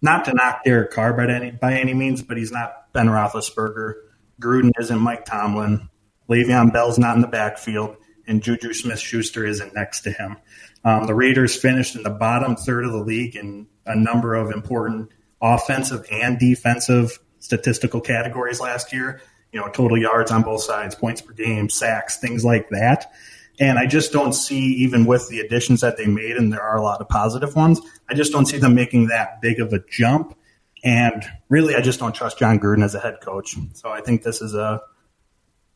not 0.00 0.24
to 0.26 0.34
knock 0.34 0.64
Derek 0.64 0.90
Carr 0.90 1.12
by 1.12 1.26
any 1.26 1.50
by 1.50 1.74
any 1.74 1.94
means, 1.94 2.22
but 2.22 2.36
he's 2.36 2.52
not 2.52 2.92
Ben 2.92 3.06
Roethlisberger. 3.06 3.94
Gruden 4.40 4.70
isn't 4.78 4.98
Mike 4.98 5.24
Tomlin. 5.24 5.88
Le'Veon 6.28 6.72
Bell's 6.72 6.98
not 6.98 7.14
in 7.16 7.20
the 7.20 7.28
backfield, 7.28 7.96
and 8.26 8.42
Juju 8.42 8.72
Smith 8.72 8.98
Schuster 8.98 9.44
isn't 9.44 9.74
next 9.74 10.02
to 10.02 10.10
him. 10.10 10.36
Um, 10.84 11.06
the 11.06 11.14
Raiders 11.14 11.54
finished 11.54 11.94
in 11.94 12.02
the 12.02 12.10
bottom 12.10 12.56
third 12.56 12.84
of 12.84 12.92
the 12.92 13.02
league 13.02 13.36
in 13.36 13.66
a 13.86 13.94
number 13.96 14.34
of 14.34 14.50
important 14.50 15.10
offensive 15.40 16.06
and 16.10 16.38
defensive 16.38 17.18
statistical 17.38 18.00
categories 18.00 18.60
last 18.60 18.92
year. 18.92 19.20
You 19.52 19.60
know, 19.60 19.68
total 19.68 19.98
yards 19.98 20.30
on 20.30 20.42
both 20.42 20.62
sides, 20.62 20.94
points 20.94 21.20
per 21.20 21.32
game, 21.34 21.68
sacks, 21.68 22.16
things 22.16 22.44
like 22.44 22.70
that. 22.70 23.12
And 23.60 23.78
I 23.78 23.86
just 23.86 24.12
don't 24.12 24.32
see, 24.32 24.58
even 24.58 25.04
with 25.04 25.28
the 25.28 25.40
additions 25.40 25.82
that 25.82 25.96
they 25.96 26.06
made, 26.06 26.36
and 26.36 26.52
there 26.52 26.62
are 26.62 26.76
a 26.76 26.82
lot 26.82 27.00
of 27.00 27.08
positive 27.08 27.54
ones, 27.54 27.80
I 28.08 28.14
just 28.14 28.32
don't 28.32 28.46
see 28.46 28.58
them 28.58 28.74
making 28.74 29.08
that 29.08 29.40
big 29.40 29.60
of 29.60 29.72
a 29.72 29.78
jump. 29.90 30.36
And 30.82 31.22
really, 31.48 31.74
I 31.74 31.80
just 31.80 32.00
don't 32.00 32.14
trust 32.14 32.38
Jon 32.38 32.58
Gruden 32.58 32.82
as 32.82 32.94
a 32.94 33.00
head 33.00 33.20
coach. 33.20 33.56
So 33.74 33.90
I 33.90 34.00
think 34.00 34.22
this 34.22 34.40
is 34.40 34.54
a 34.54 34.80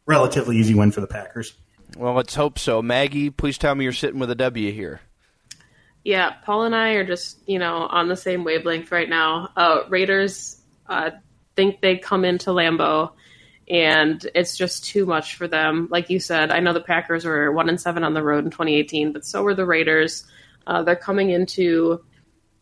relatively 0.06 0.56
easy 0.56 0.74
win 0.74 0.90
for 0.90 1.00
the 1.00 1.06
Packers. 1.06 1.52
Well, 1.96 2.14
let's 2.14 2.34
hope 2.34 2.58
so. 2.58 2.82
Maggie, 2.82 3.30
please 3.30 3.58
tell 3.58 3.74
me 3.74 3.84
you're 3.84 3.92
sitting 3.92 4.18
with 4.18 4.30
a 4.30 4.34
W 4.34 4.72
here. 4.72 5.00
Yeah, 6.02 6.30
Paul 6.44 6.64
and 6.64 6.74
I 6.74 6.90
are 6.90 7.04
just, 7.04 7.38
you 7.48 7.58
know, 7.58 7.86
on 7.88 8.08
the 8.08 8.16
same 8.16 8.44
wavelength 8.44 8.90
right 8.90 9.08
now. 9.08 9.50
Uh, 9.56 9.80
Raiders 9.88 10.60
uh, 10.88 11.10
think 11.56 11.80
they 11.80 11.98
come 11.98 12.24
into 12.24 12.50
Lambeau 12.50 13.10
and 13.68 14.24
it's 14.34 14.56
just 14.56 14.84
too 14.84 15.06
much 15.06 15.36
for 15.36 15.48
them. 15.48 15.88
Like 15.90 16.08
you 16.10 16.20
said, 16.20 16.50
I 16.50 16.60
know 16.60 16.72
the 16.72 16.80
Packers 16.80 17.24
were 17.24 17.50
one 17.50 17.68
and 17.68 17.80
seven 17.80 18.04
on 18.04 18.14
the 18.14 18.22
road 18.22 18.44
in 18.44 18.50
2018, 18.50 19.12
but 19.12 19.24
so 19.24 19.42
were 19.42 19.54
the 19.54 19.66
Raiders. 19.66 20.24
Uh, 20.66 20.82
they're 20.82 20.96
coming 20.96 21.30
into 21.30 22.04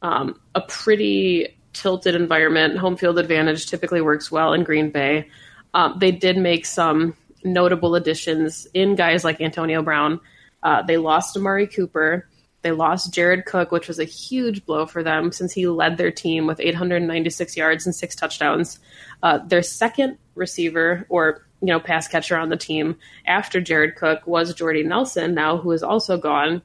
um, 0.02 0.40
a 0.54 0.60
pretty 0.62 1.58
tilted 1.72 2.14
environment. 2.14 2.78
Home 2.78 2.96
field 2.96 3.18
advantage 3.18 3.66
typically 3.66 4.00
works 4.00 4.30
well 4.30 4.52
in 4.54 4.64
Green 4.64 4.90
Bay. 4.90 5.28
Um, 5.74 5.96
they 5.98 6.12
did 6.12 6.38
make 6.38 6.64
some 6.64 7.16
notable 7.42 7.94
additions 7.94 8.66
in 8.72 8.94
guys 8.94 9.24
like 9.24 9.40
Antonio 9.40 9.82
Brown. 9.82 10.20
Uh, 10.62 10.82
they 10.82 10.96
lost 10.96 11.36
Amari 11.36 11.66
Cooper. 11.66 12.28
They 12.64 12.72
lost 12.72 13.12
Jared 13.12 13.44
Cook, 13.44 13.70
which 13.70 13.88
was 13.88 13.98
a 13.98 14.04
huge 14.04 14.64
blow 14.64 14.86
for 14.86 15.02
them 15.02 15.32
since 15.32 15.52
he 15.52 15.66
led 15.66 15.98
their 15.98 16.10
team 16.10 16.46
with 16.46 16.60
896 16.60 17.58
yards 17.58 17.84
and 17.84 17.94
six 17.94 18.16
touchdowns. 18.16 18.78
Uh, 19.22 19.36
their 19.36 19.62
second 19.62 20.16
receiver 20.34 21.04
or 21.10 21.46
you 21.60 21.66
know 21.66 21.78
pass 21.78 22.08
catcher 22.08 22.38
on 22.38 22.48
the 22.48 22.56
team 22.56 22.96
after 23.26 23.60
Jared 23.60 23.96
Cook 23.96 24.26
was 24.26 24.54
Jordy 24.54 24.82
Nelson, 24.82 25.34
now 25.34 25.58
who 25.58 25.72
is 25.72 25.82
also 25.82 26.16
gone. 26.16 26.62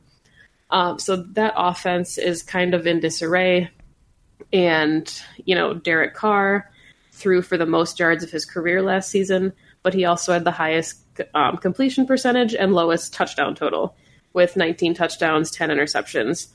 Um, 0.72 1.00
so 1.00 1.18
that 1.34 1.54
offense 1.58 2.18
is 2.18 2.44
kind 2.44 2.74
of 2.74 2.88
in 2.88 3.02
disarray, 3.02 3.70
and 4.54 5.22
you 5.44 5.54
know 5.54 5.74
Derek 5.74 6.14
Carr 6.14 6.72
threw 7.12 7.42
for 7.42 7.58
the 7.58 7.66
most 7.66 8.00
yards 8.00 8.24
of 8.24 8.32
his 8.32 8.46
career 8.46 8.82
last 8.82 9.12
season, 9.12 9.52
but 9.84 9.94
he 9.94 10.06
also 10.06 10.32
had 10.32 10.46
the 10.46 10.52
highest 10.52 11.02
um, 11.34 11.58
completion 11.58 12.08
percentage 12.08 12.56
and 12.56 12.74
lowest 12.74 13.14
touchdown 13.14 13.54
total 13.54 13.98
with 14.34 14.56
19 14.56 14.94
touchdowns, 14.94 15.52
10 15.52 15.70
interceptions. 15.70 16.48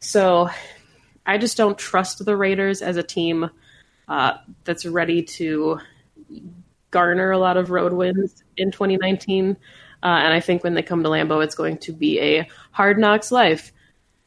So 0.00 0.50
I 1.24 1.38
just 1.38 1.56
don't 1.56 1.76
trust 1.76 2.24
the 2.24 2.36
Raiders 2.36 2.82
as 2.82 2.96
a 2.96 3.02
team 3.02 3.50
uh, 4.08 4.34
that's 4.64 4.86
ready 4.86 5.22
to 5.22 5.80
garner 6.90 7.30
a 7.30 7.38
lot 7.38 7.56
of 7.56 7.70
road 7.70 7.92
wins 7.92 8.42
in 8.56 8.70
2019. 8.70 9.56
Uh, 10.02 10.06
and 10.06 10.32
I 10.32 10.40
think 10.40 10.62
when 10.62 10.74
they 10.74 10.82
come 10.82 11.02
to 11.02 11.08
Lambeau, 11.08 11.42
it's 11.42 11.54
going 11.54 11.78
to 11.78 11.92
be 11.92 12.20
a 12.20 12.48
hard 12.70 12.98
knocks 12.98 13.32
life. 13.32 13.72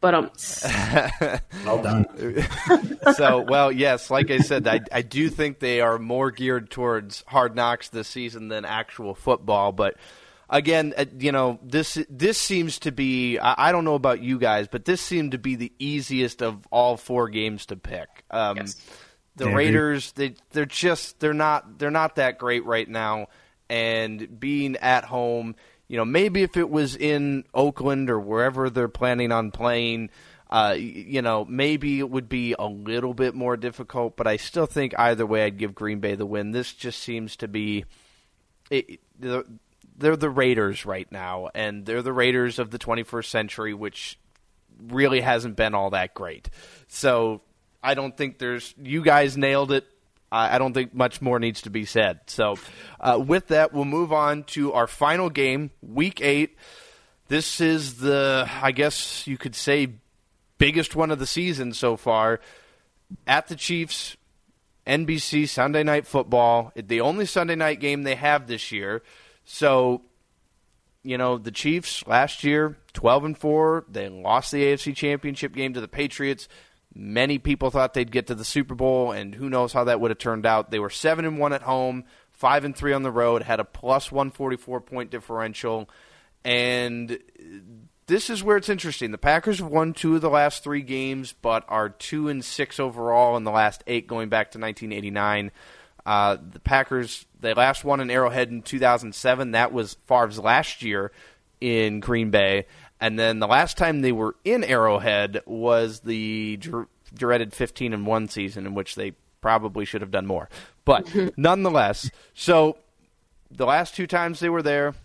But 0.02 0.14
um, 0.14 0.32
well 1.66 1.82
done. 1.82 2.06
so, 3.16 3.42
well, 3.42 3.70
yes, 3.70 4.10
like 4.10 4.32
I 4.32 4.38
said, 4.40 4.66
I, 4.66 4.80
I 4.94 5.02
do 5.02 5.30
think 5.30 5.60
they 5.60 5.82
are 5.82 6.00
more 6.00 6.32
geared 6.32 6.70
towards 6.70 7.24
hard 7.28 7.54
knocks 7.56 7.90
this 7.90 8.08
season 8.08 8.48
than 8.48 8.64
actual 8.64 9.14
football. 9.14 9.74
But 9.74 9.96
again, 10.50 10.94
uh, 10.98 11.06
you 11.18 11.32
know, 11.32 11.60
this 11.64 11.98
this 12.10 12.38
seems 12.38 12.80
to 12.80 12.92
be. 12.92 13.38
I, 13.38 13.70
I, 13.70 13.72
don't 13.72 13.86
know 13.86 13.96
about 13.96 14.22
you 14.22 14.40
guys, 14.40 14.68
but 14.68 14.86
this 14.86 15.02
seemed 15.02 15.32
to 15.34 15.38
be 15.38 15.56
the 15.56 15.72
easiest 15.80 16.42
of 16.42 16.66
all 16.72 16.98
four 16.98 17.30
games 17.30 17.68
to 17.68 17.76
pick. 17.76 18.26
Um, 18.32 18.58
yes. 18.58 18.76
The 19.36 19.50
yeah, 19.50 19.56
Raiders, 19.56 20.12
they 20.14 20.36
they're 20.52 20.66
just 20.66 21.20
they're 21.20 21.34
not 21.34 21.80
they're 21.80 21.92
not 21.92 22.16
that 22.16 22.40
great 22.40 22.66
right 22.66 22.90
now, 22.90 23.28
and 23.70 24.40
being 24.40 24.76
at 24.78 25.06
home, 25.06 25.56
you 25.88 25.98
know, 25.98 26.06
maybe 26.06 26.44
if 26.44 26.58
it 26.58 26.70
was 26.70 26.96
in 26.96 27.46
Oakland 27.54 28.10
or 28.10 28.20
wherever 28.20 28.70
they're 28.70 28.88
planning 28.88 29.32
on 29.32 29.52
playing. 29.52 30.10
Uh, 30.52 30.76
you 30.76 31.22
know, 31.22 31.46
maybe 31.46 32.00
it 32.00 32.10
would 32.10 32.28
be 32.28 32.56
a 32.58 32.66
little 32.66 33.14
bit 33.14 33.36
more 33.36 33.56
difficult, 33.56 34.18
but 34.18 34.26
I 34.26 34.38
still 34.38 34.66
think 34.66 34.98
either 34.98 35.24
way, 35.24 35.44
I'd 35.44 35.60
give 35.60 35.76
Green 35.76 36.00
Bay 36.00 36.16
the 36.16 36.26
win. 36.26 36.50
This 36.50 36.74
just 36.74 37.04
seems 37.04 37.36
to 37.36 37.48
be 37.48 37.86
it, 38.72 39.00
the 39.20 39.46
they're 40.00 40.16
the 40.16 40.30
Raiders 40.30 40.86
right 40.86 41.10
now, 41.12 41.50
and 41.54 41.86
they're 41.86 42.02
the 42.02 42.14
Raiders 42.14 42.60
of 42.60 42.72
the 42.72 42.80
21st 42.80 43.26
century, 43.26 43.74
which 43.74 44.18
really 44.88 45.22
hasn't 45.22 45.56
been 45.56 45.76
all 45.76 45.92
that 45.92 46.14
great. 46.14 46.50
So 46.88 47.42
I 47.84 47.94
don't 47.94 48.16
think 48.16 48.40
there's 48.40 48.74
you 48.82 49.04
guys 49.04 49.38
nailed 49.38 49.72
it. 49.72 49.86
I 50.32 50.60
don't 50.60 50.74
think 50.74 50.94
much 50.94 51.24
more 51.24 51.40
needs 51.40 51.64
to 51.64 51.72
be 51.72 51.86
said. 51.86 52.20
So, 52.28 52.58
uh, 53.00 53.20
with 53.26 53.48
that, 53.48 53.74
we'll 53.74 53.86
move 53.86 54.14
on 54.14 54.44
to 54.44 54.74
our 54.74 54.86
final 54.86 55.30
game, 55.30 55.72
Week 55.82 56.22
Eight. 56.22 56.56
This 57.30 57.60
is 57.60 57.96
the, 57.96 58.48
I 58.62 58.72
guess 58.72 59.26
you 59.26 59.40
could 59.40 59.56
say, 59.56 59.94
biggest 60.60 60.96
one 60.96 61.10
of 61.10 61.18
the 61.18 61.26
season 61.26 61.74
so 61.74 61.98
far. 61.98 62.42
At 63.26 63.48
the 63.48 63.56
Chiefs, 63.56 64.18
NBC 64.86 65.50
Sunday 65.50 65.82
Night 65.82 66.06
Football, 66.06 66.74
the 66.76 67.02
only 67.02 67.26
Sunday 67.26 67.56
night 67.56 67.80
game 67.80 68.04
they 68.04 68.16
have 68.16 68.46
this 68.46 68.72
year. 68.72 69.02
So, 69.52 70.04
you 71.02 71.18
know, 71.18 71.40
the 71.40 71.50
Chiefs 71.50 72.06
last 72.06 72.44
year, 72.44 72.78
12 72.94 73.24
and 73.26 73.38
4, 73.38 73.86
they 73.90 74.08
lost 74.08 74.52
the 74.52 74.64
AFC 74.64 74.96
Championship 74.96 75.54
game 75.54 75.74
to 75.74 75.82
the 75.82 75.88
Patriots. 75.88 76.48
Many 76.94 77.40
people 77.40 77.72
thought 77.72 77.96
they'd 77.96 78.12
get 78.12 78.28
to 78.28 78.36
the 78.36 78.46
Super 78.46 78.76
Bowl, 78.76 79.12
and 79.12 79.34
who 79.34 79.50
knows 79.50 79.74
how 79.74 79.86
that 79.86 80.00
would 80.00 80.12
have 80.12 80.20
turned 80.20 80.46
out. 80.46 80.70
They 80.70 80.78
were 80.78 80.92
7 80.92 81.26
and 81.26 81.40
1 81.40 81.52
at 81.52 81.64
home, 81.64 82.04
5 82.32 82.64
and 82.64 82.76
3 82.76 82.94
on 82.94 83.02
the 83.02 83.12
road, 83.12 83.42
had 83.42 83.60
a 83.60 83.66
plus 83.66 84.12
144 84.12 84.82
point 84.82 85.10
differential, 85.10 85.90
and 86.46 87.18
this 88.06 88.30
is 88.30 88.44
where 88.44 88.56
it's 88.56 88.70
interesting. 88.70 89.10
The 89.10 89.18
Packers 89.18 89.58
have 89.58 89.72
won 89.72 89.94
two 89.94 90.14
of 90.14 90.22
the 90.22 90.30
last 90.30 90.64
three 90.64 90.84
games, 90.84 91.34
but 91.42 91.66
are 91.68 91.90
two 91.90 92.28
and 92.28 92.46
six 92.46 92.80
overall 92.80 93.36
in 93.36 93.46
the 93.46 93.52
last 93.52 93.84
eight, 93.88 94.06
going 94.06 94.30
back 94.30 94.52
to 94.52 94.60
1989. 94.60 95.52
Uh, 96.10 96.38
the 96.42 96.60
Packers 96.60 97.28
they 97.40 97.54
last 97.54 97.84
won 97.84 98.00
in 98.00 98.10
Arrowhead 98.10 98.50
in 98.50 98.64
2007. 98.64 99.52
That 99.52 99.72
was 99.72 99.96
Favre's 100.08 100.40
last 100.40 100.82
year 100.82 101.12
in 101.62 102.00
Green 102.00 102.32
Bay, 102.32 102.66
and 103.00 103.20
then 103.20 103.38
the 103.38 103.46
last 103.46 103.78
time 103.78 104.02
they 104.02 104.12
were 104.12 104.36
in 104.44 104.64
Arrowhead 104.64 105.44
was 105.46 106.00
the 106.00 106.60
dreaded 107.14 107.54
15 107.54 107.94
and 107.94 108.08
one 108.08 108.28
season, 108.28 108.66
in 108.66 108.74
which 108.74 108.96
they 108.96 109.14
probably 109.40 109.86
should 109.86 110.02
have 110.02 110.10
done 110.10 110.26
more. 110.26 110.50
But 110.84 111.08
nonetheless, 111.38 112.10
so 112.34 112.78
the 113.52 113.68
last 113.68 113.94
two 113.94 114.08
times 114.08 114.40
they 114.40 114.50
were 114.50 114.64
there, 114.64 114.96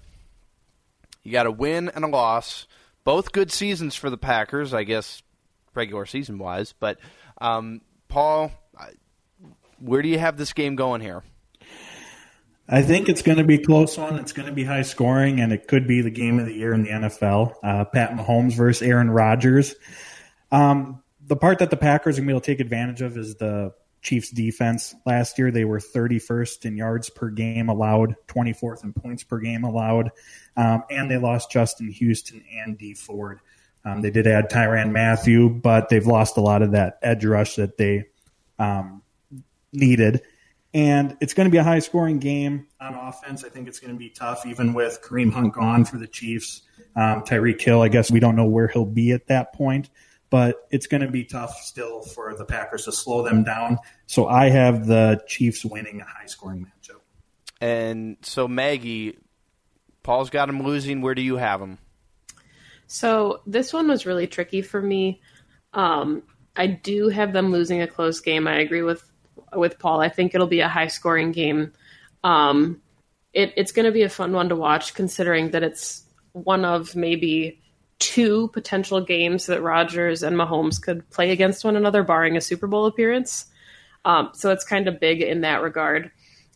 you 1.23 1.33
got 1.33 1.45
a 1.45 1.51
win 1.51 1.91
and 1.91 2.03
a 2.03 2.09
loss. 2.09 2.67
Both 3.05 3.33
good 3.33 3.53
seasons 3.53 3.95
for 3.95 4.09
the 4.09 4.17
Packers, 4.17 4.73
I 4.73 4.85
guess, 4.85 5.23
regular 5.75 6.07
season 6.07 6.39
wise. 6.39 6.73
But 6.73 6.99
um, 7.43 7.83
Paul, 8.09 8.53
where 9.85 10.03
do 10.03 10.09
you 10.09 10.19
have 10.19 10.37
this 10.37 10.53
game 10.53 10.77
going 10.77 11.01
here? 11.01 11.23
I 12.67 12.81
think 12.81 13.11
it's 13.11 13.21
going 13.21 13.39
to 13.39 13.45
be 13.45 13.59
close 13.59 13.99
one. 13.99 14.17
It's 14.17 14.33
going 14.33 14.47
to 14.47 14.55
be 14.55 14.65
high 14.65 14.83
scoring, 14.83 15.41
and 15.41 15.53
it 15.53 15.69
could 15.69 15.87
be 15.87 16.01
the 16.01 16.11
game 16.11 16.39
of 16.39 16.47
the 16.47 16.55
year 16.55 16.73
in 16.73 16.83
the 16.83 16.89
NFL. 16.89 17.55
Uh, 17.63 17.85
Pat 17.85 18.13
Mahomes 18.13 18.55
versus 18.55 18.83
Aaron 18.83 19.11
Rodgers. 19.11 19.75
Um, 20.51 21.03
the 21.27 21.37
part 21.37 21.59
that 21.59 21.71
the 21.71 21.77
Packers 21.77 22.17
are 22.17 22.23
going 22.23 22.29
to 22.29 22.33
be 22.33 22.33
able 22.33 22.41
to 22.41 22.47
take 22.47 22.61
advantage 22.61 23.03
of 23.03 23.19
is 23.19 23.35
the 23.35 23.75
Chiefs 24.01 24.31
defense. 24.31 24.95
Last 25.05 25.39
year, 25.39 25.51
they 25.51 25.67
were 25.67 25.79
31st 25.79 26.65
in 26.65 26.77
yards 26.77 27.11
per 27.11 27.29
game 27.29 27.69
allowed, 27.69 28.17
24th 28.29 28.83
in 28.83 28.95
points 28.95 29.25
per 29.25 29.39
game 29.39 29.65
allowed, 29.65 30.11
um, 30.57 30.85
and 30.91 31.11
they 31.11 31.19
lost 31.19 31.51
Justin 31.51 31.91
Houston 31.91 32.43
and 32.51 32.79
Dee 32.79 32.95
Ford. 32.95 33.41
Um, 33.85 34.01
they 34.01 34.11
did 34.11 34.27
add 34.27 34.49
Tyrann 34.49 34.93
Mathieu, 34.93 35.51
but 35.51 35.91
they've 35.91 36.07
lost 36.07 36.39
a 36.39 36.41
lot 36.41 36.63
of 36.63 36.73
that 36.73 36.99
edge 37.03 37.27
rush 37.27 37.57
that 37.57 37.77
they 37.77 38.05
um, 38.59 39.03
needed. 39.75 40.23
And 40.73 41.17
it's 41.21 41.35
going 41.35 41.47
to 41.47 41.53
be 41.53 41.59
a 41.59 41.63
high 41.63 41.79
scoring 41.79 42.19
game 42.19 42.67
on 42.81 42.95
offense. 42.95 43.45
I 43.45 43.49
think 43.49 43.69
it's 43.69 43.79
going 43.79 43.93
to 43.93 43.99
be 43.99 44.11
tough, 44.11 44.45
even 44.45 44.75
with 44.75 45.01
Kareem 45.03 45.33
Hunt 45.33 45.53
gone 45.53 45.85
for 45.85 45.99
the 45.99 46.09
Chiefs. 46.09 46.63
Um, 46.97 47.23
Tyreek 47.23 47.61
Hill, 47.61 47.83
I 47.83 47.89
guess 47.89 48.11
we 48.11 48.19
don't 48.19 48.35
know 48.35 48.47
where 48.47 48.67
he'll 48.67 48.85
be 48.85 49.13
at 49.13 49.29
that 49.29 49.53
point, 49.53 49.89
but 50.31 50.67
it's 50.71 50.89
going 50.89 51.03
to 51.03 51.11
be 51.11 51.25
tough 51.25 51.57
still 51.59 52.03
for 52.03 52.35
the 52.35 52.45
Packers 52.45 52.87
to 52.87 52.93
slow 52.93 53.23
them 53.23 53.45
down. 53.45 53.79
So 54.07 54.27
I 54.27 54.51
have 54.51 54.87
the 54.87 55.23
Chiefs 55.29 55.65
winning 55.65 56.01
a 56.01 56.05
high 56.05 56.27
scoring 56.27 56.67
matchup. 56.67 57.01
And 57.61 58.17
so, 58.23 58.49
Maggie, 58.49 59.17
Paul's 60.03 60.31
got 60.31 60.49
him 60.49 60.63
losing. 60.63 61.03
Where 61.03 61.15
do 61.15 61.23
you 61.23 61.37
have 61.37 61.61
him? 61.61 61.79
So 62.87 63.43
this 63.47 63.73
one 63.73 63.89
was 63.89 64.07
really 64.07 64.27
tricky 64.27 64.61
for 64.61 64.83
me. 64.83 65.21
Um, 65.73 66.25
I 66.57 66.67
do 66.67 67.09
have 67.09 67.33
them 67.33 67.51
losing 67.51 67.81
a 67.81 67.87
close 67.87 68.21
game. 68.21 68.47
I 68.47 68.57
agree 68.57 68.83
with 68.83 69.09
with 69.55 69.79
Paul. 69.79 70.01
I 70.01 70.09
think 70.09 70.35
it'll 70.35 70.47
be 70.47 70.61
a 70.61 70.69
high 70.69 70.89
scoring 70.89 71.33
game. 71.33 71.73
Um, 72.23 72.81
it, 73.33 73.53
it's 73.57 73.73
going 73.73 73.87
to 73.87 73.93
be 73.93 74.03
a 74.03 74.09
fun 74.09 74.33
one 74.33 74.49
to 74.49 74.57
watch, 74.57 74.95
considering 74.95 75.51
that 75.51 75.63
it's 75.63 76.05
one 76.33 76.65
of 76.65 76.97
maybe 76.97 77.61
two 77.99 78.49
potential 78.49 79.01
games 79.01 79.47
that 79.47 79.63
Rodgers 79.63 80.23
and 80.23 80.37
Mahomes 80.37 80.81
could 80.81 81.09
play 81.11 81.31
against 81.31 81.65
one 81.65 81.77
another, 81.77 82.03
barring 82.03 82.37
a 82.37 82.41
Super 82.41 82.67
Bowl 82.67 82.87
appearance. 82.87 83.47
Um, 84.05 84.31
so 84.35 84.51
it's 84.51 84.65
kind 84.65 84.89
of 84.89 85.01
big 85.01 85.23
in 85.23 85.43
that 85.43 85.63
regard. 85.63 86.11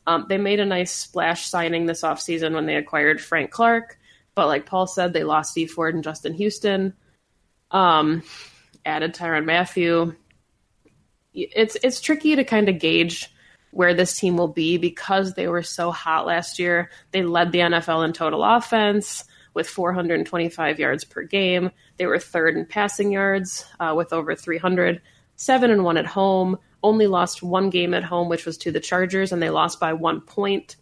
Um, 0.07 0.27
they 0.29 0.39
made 0.39 0.61
a 0.61 0.67
nice 0.67 0.93
splash 0.93 1.47
signing 1.47 1.87
this 1.87 2.03
offseason 2.03 2.55
when 2.55 2.67
they 2.67 2.77
acquired 2.77 3.21
Frank 3.21 3.51
Clark, 3.51 3.99
but 4.35 4.47
like 4.47 4.67
Paul 4.67 4.87
said, 4.87 5.13
they 5.13 5.25
lost 5.25 5.55
Dee 5.55 5.67
Ford 5.67 5.95
and 5.95 6.05
Justin 6.05 6.35
Houston. 6.35 6.95
Um, 7.71 8.23
added 8.85 9.15
Tyrann 9.15 9.45
Mathieu. 9.45 10.15
It's 11.55 11.77
it's 11.83 12.01
tricky 12.01 12.37
to 12.37 12.45
kind 12.45 12.69
of 12.69 12.79
gauge 12.79 13.33
where 13.71 13.95
this 13.95 14.19
team 14.19 14.37
will 14.37 14.49
be 14.49 14.79
because 14.79 15.35
they 15.35 15.49
were 15.49 15.63
so 15.63 15.91
hot 15.91 16.27
last 16.27 16.59
year. 16.59 16.91
They 17.11 17.23
led 17.23 17.53
the 17.53 17.59
NFL 17.59 18.05
in 18.05 18.13
total 18.13 18.43
offense 18.43 19.25
with 19.55 19.69
425 19.69 20.79
yards 20.79 21.05
per 21.05 21.23
game. 21.23 21.71
They 21.97 22.07
were 22.07 22.19
third 22.19 22.57
in 22.57 22.65
passing 22.65 23.13
yards 23.13 23.67
uh, 23.81 23.95
with 23.97 24.13
over 24.13 24.35
300, 24.35 25.03
seven 25.37 25.71
and 25.71 25.85
one 25.85 25.97
at 25.97 26.07
home. 26.07 26.59
Only 26.83 27.09
lost 27.09 27.43
one 27.43 27.71
game 27.71 27.93
at 27.93 28.05
home, 28.05 28.29
which 28.29 28.47
was 28.47 28.57
to 28.59 28.71
the 28.71 28.81
Chargers, 28.81 29.33
and 29.33 29.43
they 29.43 29.51
lost 29.51 29.81
by 29.81 29.93
one 29.93 30.21
point. 30.21 30.77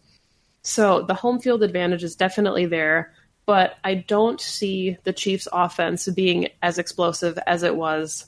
So 0.61 1.01
the 1.01 1.13
home 1.13 1.39
field 1.39 1.63
advantage 1.63 2.03
is 2.03 2.15
definitely 2.15 2.67
there, 2.67 3.13
but 3.45 3.77
I 3.83 3.95
don't 3.95 4.39
see 4.39 4.97
the 5.03 5.13
Chiefs' 5.13 5.47
offense 5.51 6.07
being 6.09 6.49
as 6.61 6.77
explosive 6.77 7.39
as 7.47 7.63
it 7.63 7.75
was 7.75 8.25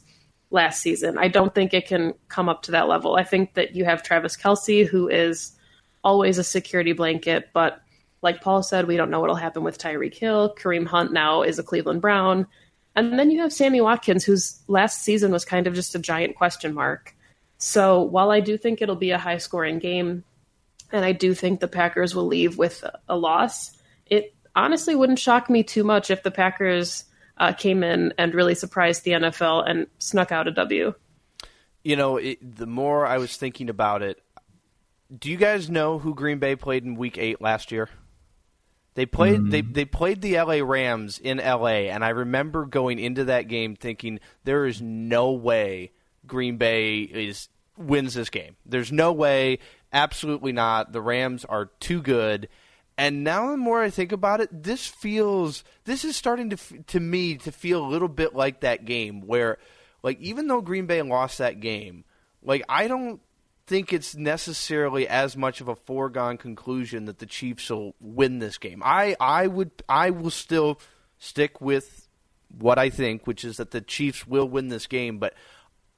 last 0.51 0.81
season. 0.81 1.17
I 1.17 1.27
don't 1.27 1.53
think 1.53 1.73
it 1.73 1.87
can 1.87 2.13
come 2.27 2.49
up 2.49 2.63
to 2.63 2.71
that 2.71 2.87
level. 2.87 3.15
I 3.15 3.23
think 3.23 3.53
that 3.53 3.75
you 3.75 3.85
have 3.85 4.03
Travis 4.03 4.35
Kelce, 4.35 4.87
who 4.87 5.07
is 5.07 5.51
always 6.03 6.37
a 6.37 6.43
security 6.43 6.93
blanket, 6.93 7.49
but 7.53 7.81
like 8.21 8.41
Paul 8.41 8.63
said, 8.63 8.87
we 8.87 8.97
don't 8.97 9.09
know 9.09 9.19
what'll 9.19 9.35
happen 9.35 9.63
with 9.63 9.77
Tyreek 9.77 10.15
Hill. 10.15 10.53
Kareem 10.57 10.87
Hunt 10.87 11.13
now 11.13 11.41
is 11.41 11.59
a 11.59 11.63
Cleveland 11.63 12.01
Brown. 12.01 12.47
And 12.95 13.17
then 13.17 13.31
you 13.31 13.39
have 13.41 13.53
Sammy 13.53 13.79
Watkins, 13.79 14.25
whose 14.25 14.59
last 14.67 15.03
season 15.03 15.31
was 15.31 15.45
kind 15.45 15.67
of 15.67 15.73
just 15.73 15.95
a 15.95 15.99
giant 15.99 16.35
question 16.35 16.73
mark. 16.73 17.15
So 17.57 18.01
while 18.01 18.31
I 18.31 18.39
do 18.39 18.57
think 18.57 18.81
it'll 18.81 18.95
be 18.95 19.11
a 19.11 19.17
high 19.17 19.37
scoring 19.37 19.79
game, 19.79 20.23
and 20.91 21.05
I 21.05 21.11
do 21.11 21.33
think 21.33 21.59
the 21.59 21.67
Packers 21.67 22.15
will 22.15 22.25
leave 22.25 22.57
with 22.57 22.83
a 23.07 23.15
loss, 23.15 23.77
it 24.07 24.33
honestly 24.55 24.95
wouldn't 24.95 25.19
shock 25.19 25.49
me 25.49 25.63
too 25.63 25.83
much 25.83 26.09
if 26.09 26.23
the 26.23 26.31
Packers 26.31 27.05
uh, 27.39 27.53
came 27.53 27.83
in 27.83 28.13
and 28.17 28.33
really 28.33 28.55
surprised 28.55 29.03
the 29.03 29.11
NFL 29.11 29.69
and 29.69 29.87
snuck 29.97 30.31
out 30.31 30.47
a 30.47 30.51
W. 30.51 30.93
You 31.83 31.95
know, 31.95 32.17
it, 32.17 32.57
the 32.57 32.67
more 32.67 33.05
I 33.05 33.17
was 33.17 33.37
thinking 33.37 33.69
about 33.69 34.01
it, 34.01 34.21
do 35.17 35.29
you 35.29 35.37
guys 35.37 35.69
know 35.69 35.99
who 35.99 36.13
Green 36.13 36.39
Bay 36.39 36.55
played 36.55 36.83
in 36.83 36.95
Week 36.95 37.17
Eight 37.17 37.41
last 37.41 37.71
year? 37.71 37.89
They 38.95 39.05
played 39.05 39.39
mm. 39.39 39.51
they 39.51 39.61
they 39.61 39.85
played 39.85 40.21
the 40.21 40.37
LA 40.37 40.61
Rams 40.61 41.19
in 41.19 41.37
LA, 41.37 41.87
and 41.87 42.03
I 42.03 42.09
remember 42.09 42.65
going 42.65 42.99
into 42.99 43.25
that 43.25 43.47
game 43.47 43.75
thinking 43.75 44.19
there 44.43 44.65
is 44.65 44.81
no 44.81 45.31
way 45.31 45.91
Green 46.27 46.57
Bay 46.57 47.01
is 47.01 47.47
wins 47.77 48.13
this 48.13 48.29
game. 48.29 48.57
There's 48.65 48.91
no 48.91 49.13
way, 49.13 49.59
absolutely 49.93 50.51
not. 50.51 50.91
The 50.91 51.01
Rams 51.01 51.45
are 51.45 51.67
too 51.79 52.01
good. 52.01 52.49
And 52.99 53.23
now 53.23 53.51
the 53.51 53.57
more 53.57 53.81
I 53.81 53.91
think 53.91 54.11
about 54.11 54.41
it, 54.41 54.49
this 54.51 54.85
feels 54.85 55.63
this 55.85 56.03
is 56.03 56.17
starting 56.17 56.49
to 56.49 56.57
to 56.87 56.99
me 56.99 57.37
to 57.37 57.51
feel 57.51 57.81
a 57.81 57.87
little 57.87 58.09
bit 58.09 58.35
like 58.35 58.59
that 58.59 58.83
game 58.83 59.21
where 59.25 59.57
like 60.03 60.19
even 60.19 60.47
though 60.47 60.59
Green 60.59 60.85
Bay 60.85 61.01
lost 61.01 61.37
that 61.37 61.61
game, 61.61 62.03
like 62.43 62.61
I 62.67 62.89
don't 62.89 63.21
think 63.67 63.93
it's 63.93 64.17
necessarily 64.17 65.07
as 65.07 65.37
much 65.37 65.61
of 65.61 65.69
a 65.69 65.77
foregone 65.77 66.37
conclusion 66.37 67.05
that 67.05 67.19
the 67.19 67.25
Chiefs 67.25 67.69
will 67.69 67.95
win 68.01 68.39
this 68.39 68.57
game. 68.57 68.81
I 68.83 69.15
I 69.17 69.47
would 69.47 69.71
I 69.87 70.09
will 70.09 70.29
still 70.29 70.81
stick 71.19 71.61
with 71.61 72.09
what 72.49 72.77
I 72.77 72.89
think, 72.89 73.25
which 73.25 73.45
is 73.45 73.55
that 73.57 73.71
the 73.71 73.79
Chiefs 73.79 74.27
will 74.27 74.49
win 74.49 74.67
this 74.67 74.87
game, 74.87 75.19
but 75.19 75.35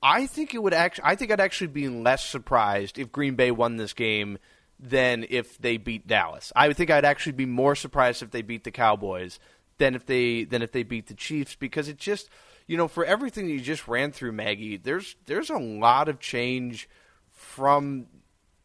I 0.04 0.28
think 0.28 0.54
it 0.54 0.62
would 0.62 0.76
actually 0.76 1.06
I 1.06 1.16
think 1.16 1.32
I'd 1.32 1.40
actually 1.40 1.68
be 1.68 1.90
less 1.90 2.24
surprised 2.24 3.00
if 3.00 3.12
Green 3.12 3.34
Bay 3.34 3.50
won 3.50 3.78
this 3.78 3.94
game 3.94 4.38
than 4.82 5.26
if 5.30 5.58
they 5.60 5.78
beat 5.78 6.08
Dallas. 6.08 6.52
I 6.56 6.68
would 6.68 6.76
think 6.76 6.90
I'd 6.90 7.06
actually 7.06 7.34
be 7.34 7.46
more 7.46 7.76
surprised 7.76 8.24
if 8.24 8.32
they 8.32 8.42
beat 8.42 8.64
the 8.64 8.72
Cowboys 8.72 9.40
than 9.78 9.96
if 9.96 10.06
they 10.06 10.44
than 10.44 10.62
if 10.62 10.72
they 10.72 10.84
beat 10.84 11.08
the 11.08 11.14
Chiefs 11.14 11.56
because 11.56 11.88
it 11.88 11.98
just 11.98 12.30
you 12.68 12.78
know 12.78 12.88
for 12.88 13.06
everything 13.06 13.48
you 13.48 13.60
just 13.60 13.88
ran 13.88 14.12
through 14.12 14.32
Maggie 14.32 14.78
there's 14.78 15.16
there's 15.26 15.50
a 15.50 15.58
lot 15.58 16.10
of 16.10 16.20
change 16.20 16.90
from 17.32 18.08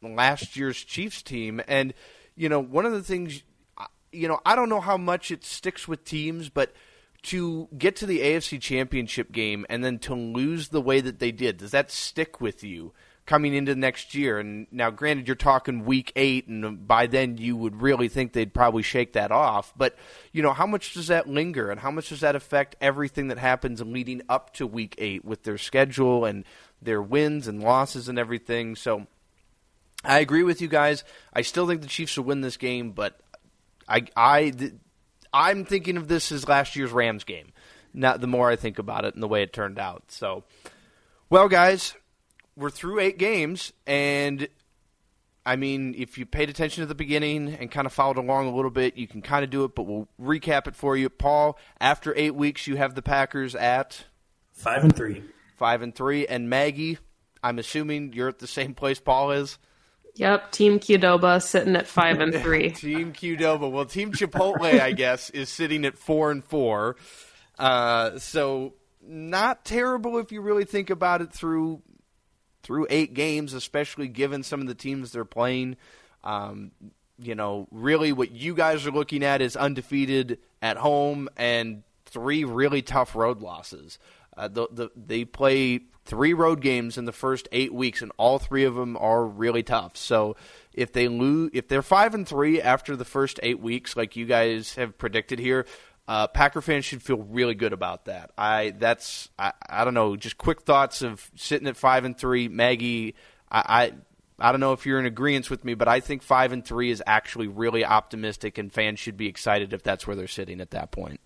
last 0.02 0.56
year's 0.56 0.82
Chiefs 0.82 1.22
team 1.22 1.60
and 1.68 1.92
you 2.34 2.48
know 2.48 2.60
one 2.60 2.86
of 2.86 2.92
the 2.92 3.02
things 3.02 3.42
you 4.12 4.28
know 4.28 4.40
I 4.44 4.56
don't 4.56 4.68
know 4.68 4.80
how 4.80 4.96
much 4.96 5.30
it 5.30 5.44
sticks 5.44 5.86
with 5.86 6.04
teams 6.04 6.48
but 6.48 6.72
to 7.24 7.68
get 7.76 7.96
to 7.96 8.06
the 8.06 8.20
AFC 8.20 8.60
Championship 8.60 9.32
game 9.32 9.66
and 9.68 9.82
then 9.82 9.98
to 10.00 10.14
lose 10.14 10.68
the 10.68 10.82
way 10.82 11.00
that 11.00 11.18
they 11.18 11.32
did 11.32 11.58
does 11.58 11.72
that 11.72 11.90
stick 11.90 12.40
with 12.40 12.62
you 12.62 12.92
coming 13.26 13.54
into 13.54 13.74
next 13.74 14.14
year. 14.14 14.38
And 14.38 14.66
now, 14.70 14.90
granted, 14.90 15.26
you're 15.26 15.34
talking 15.34 15.84
week 15.84 16.12
eight, 16.16 16.46
and 16.46 16.86
by 16.86 17.06
then 17.06 17.36
you 17.36 17.56
would 17.56 17.82
really 17.82 18.08
think 18.08 18.32
they'd 18.32 18.54
probably 18.54 18.82
shake 18.82 19.12
that 19.14 19.32
off. 19.32 19.74
But, 19.76 19.96
you 20.32 20.42
know, 20.42 20.52
how 20.52 20.66
much 20.66 20.94
does 20.94 21.08
that 21.08 21.28
linger, 21.28 21.70
and 21.70 21.80
how 21.80 21.90
much 21.90 22.08
does 22.08 22.20
that 22.20 22.36
affect 22.36 22.76
everything 22.80 23.28
that 23.28 23.38
happens 23.38 23.82
leading 23.82 24.22
up 24.28 24.54
to 24.54 24.66
week 24.66 24.94
eight 24.98 25.24
with 25.24 25.42
their 25.42 25.58
schedule 25.58 26.24
and 26.24 26.44
their 26.80 27.02
wins 27.02 27.48
and 27.48 27.62
losses 27.62 28.08
and 28.08 28.18
everything? 28.18 28.76
So 28.76 29.06
I 30.04 30.20
agree 30.20 30.44
with 30.44 30.62
you 30.62 30.68
guys. 30.68 31.04
I 31.32 31.42
still 31.42 31.66
think 31.66 31.82
the 31.82 31.88
Chiefs 31.88 32.16
will 32.16 32.24
win 32.24 32.40
this 32.40 32.56
game, 32.56 32.92
but 32.92 33.20
I, 33.88 34.06
I, 34.16 34.52
I'm 35.32 35.64
thinking 35.64 35.96
of 35.96 36.06
this 36.06 36.30
as 36.30 36.48
last 36.48 36.76
year's 36.76 36.92
Rams 36.92 37.24
game. 37.24 37.52
Not 37.92 38.20
the 38.20 38.26
more 38.26 38.50
I 38.50 38.56
think 38.56 38.78
about 38.78 39.04
it 39.04 39.14
and 39.14 39.22
the 39.22 39.28
way 39.28 39.42
it 39.42 39.52
turned 39.52 39.78
out. 39.78 40.04
So, 40.08 40.44
well, 41.30 41.48
guys, 41.48 41.94
we're 42.56 42.70
through 42.70 43.00
eight 43.00 43.18
games, 43.18 43.72
and 43.86 44.48
I 45.44 45.56
mean, 45.56 45.94
if 45.96 46.18
you 46.18 46.26
paid 46.26 46.50
attention 46.50 46.82
to 46.82 46.86
the 46.86 46.94
beginning 46.94 47.54
and 47.54 47.70
kind 47.70 47.86
of 47.86 47.92
followed 47.92 48.18
along 48.18 48.48
a 48.48 48.54
little 48.54 48.70
bit, 48.70 48.96
you 48.96 49.06
can 49.06 49.22
kind 49.22 49.44
of 49.44 49.50
do 49.50 49.64
it. 49.64 49.74
But 49.74 49.84
we'll 49.84 50.08
recap 50.20 50.66
it 50.66 50.74
for 50.74 50.96
you, 50.96 51.08
Paul. 51.08 51.58
After 51.80 52.12
eight 52.16 52.34
weeks, 52.34 52.66
you 52.66 52.76
have 52.76 52.94
the 52.94 53.02
Packers 53.02 53.54
at 53.54 54.04
five 54.52 54.82
and 54.82 54.94
three. 54.94 55.22
Five 55.56 55.82
and 55.82 55.94
three, 55.94 56.26
and 56.26 56.50
Maggie. 56.50 56.98
I'm 57.42 57.58
assuming 57.58 58.12
you're 58.12 58.28
at 58.28 58.40
the 58.40 58.46
same 58.48 58.74
place 58.74 58.98
Paul 58.98 59.30
is. 59.30 59.58
Yep, 60.16 60.50
Team 60.50 60.80
Qdoba 60.80 61.42
sitting 61.42 61.76
at 61.76 61.86
five 61.86 62.20
and 62.20 62.34
three. 62.42 62.70
team 62.70 63.12
Qdoba. 63.12 63.70
Well, 63.70 63.84
Team 63.84 64.12
Chipotle, 64.12 64.80
I 64.80 64.92
guess, 64.92 65.30
is 65.30 65.48
sitting 65.50 65.84
at 65.84 65.96
four 65.96 66.30
and 66.30 66.42
four. 66.42 66.96
Uh, 67.58 68.18
so 68.18 68.74
not 69.06 69.64
terrible 69.64 70.18
if 70.18 70.32
you 70.32 70.40
really 70.40 70.64
think 70.64 70.90
about 70.90 71.20
it 71.20 71.32
through 71.32 71.82
through 72.66 72.88
eight 72.90 73.14
games, 73.14 73.54
especially 73.54 74.08
given 74.08 74.42
some 74.42 74.60
of 74.60 74.66
the 74.66 74.74
teams 74.74 75.12
they're 75.12 75.24
playing. 75.24 75.76
Um, 76.24 76.72
you 77.16 77.36
know, 77.36 77.68
really 77.70 78.12
what 78.12 78.32
you 78.32 78.54
guys 78.54 78.84
are 78.86 78.90
looking 78.90 79.22
at 79.22 79.40
is 79.40 79.54
undefeated 79.56 80.38
at 80.60 80.76
home 80.76 81.28
and 81.36 81.84
three 82.06 82.42
really 82.42 82.82
tough 82.82 83.14
road 83.14 83.40
losses. 83.40 84.00
Uh, 84.36 84.48
the, 84.48 84.66
the, 84.72 84.90
they 84.96 85.24
play 85.24 85.80
three 86.04 86.34
road 86.34 86.60
games 86.60 86.98
in 86.98 87.04
the 87.04 87.12
first 87.12 87.48
eight 87.52 87.72
weeks, 87.72 88.02
and 88.02 88.10
all 88.16 88.40
three 88.40 88.64
of 88.64 88.74
them 88.74 88.96
are 88.96 89.24
really 89.24 89.62
tough. 89.62 89.96
So 89.96 90.34
if 90.72 90.92
they 90.92 91.06
lose, 91.06 91.50
if 91.54 91.68
they're 91.68 91.82
five 91.82 92.14
and 92.14 92.26
three 92.26 92.60
after 92.60 92.96
the 92.96 93.04
first 93.04 93.38
eight 93.44 93.60
weeks, 93.60 93.96
like 93.96 94.16
you 94.16 94.26
guys 94.26 94.74
have 94.74 94.98
predicted 94.98 95.38
here, 95.38 95.66
uh, 96.08 96.26
Packer 96.28 96.60
fans 96.60 96.84
should 96.84 97.02
feel 97.02 97.18
really 97.18 97.54
good 97.54 97.72
about 97.72 98.04
that. 98.04 98.30
I 98.38 98.74
that's 98.78 99.28
I, 99.38 99.52
I 99.68 99.84
don't 99.84 99.94
know. 99.94 100.16
Just 100.16 100.38
quick 100.38 100.62
thoughts 100.62 101.02
of 101.02 101.30
sitting 101.34 101.68
at 101.68 101.76
five 101.76 102.04
and 102.04 102.16
three. 102.16 102.48
Maggie, 102.48 103.14
I, 103.50 103.92
I 104.38 104.48
I 104.48 104.52
don't 104.52 104.60
know 104.60 104.72
if 104.72 104.86
you're 104.86 104.98
in 104.98 105.06
agreement 105.06 105.50
with 105.50 105.64
me, 105.64 105.74
but 105.74 105.88
I 105.88 106.00
think 106.00 106.22
five 106.22 106.52
and 106.52 106.64
three 106.64 106.90
is 106.90 107.02
actually 107.06 107.48
really 107.48 107.84
optimistic, 107.84 108.58
and 108.58 108.72
fans 108.72 108.98
should 109.00 109.16
be 109.16 109.26
excited 109.26 109.72
if 109.72 109.82
that's 109.82 110.06
where 110.06 110.14
they're 110.14 110.28
sitting 110.28 110.60
at 110.60 110.70
that 110.72 110.90
point. 110.90 111.20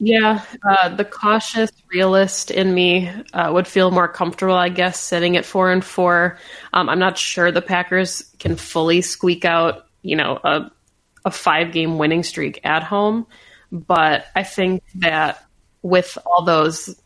Yeah, 0.00 0.42
uh, 0.68 0.88
the 0.88 1.04
cautious 1.04 1.70
realist 1.88 2.50
in 2.50 2.74
me 2.74 3.08
uh, 3.32 3.52
would 3.52 3.68
feel 3.68 3.92
more 3.92 4.08
comfortable, 4.08 4.56
I 4.56 4.68
guess, 4.68 4.98
sitting 4.98 5.36
at 5.36 5.44
four 5.44 5.70
and 5.70 5.84
four. 5.84 6.38
Um, 6.72 6.88
I'm 6.88 6.98
not 6.98 7.16
sure 7.16 7.52
the 7.52 7.62
Packers 7.62 8.22
can 8.40 8.56
fully 8.56 9.02
squeak 9.02 9.44
out, 9.44 9.86
you 10.02 10.16
know, 10.16 10.40
a, 10.42 10.70
a 11.24 11.30
five 11.30 11.72
game 11.72 11.98
winning 11.98 12.24
streak 12.24 12.60
at 12.64 12.82
home, 12.82 13.26
but 13.74 14.26
I 14.34 14.42
think 14.42 14.82
that 14.96 15.44
with 15.82 16.16
all 16.24 16.44
those 16.44 16.98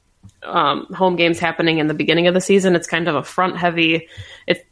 um, 0.45 0.87
home 0.95 1.17
games 1.17 1.41
happening 1.41 1.79
in 1.79 1.89
the 1.89 1.95
beginning 1.95 2.29
of 2.29 2.35
the 2.35 2.41
season, 2.41 2.77
it's 2.77 2.87
kind 2.87 3.09
of 3.09 3.17
a 3.17 3.25
front 3.25 3.57
heavy, 3.57 4.09
it 4.47 4.65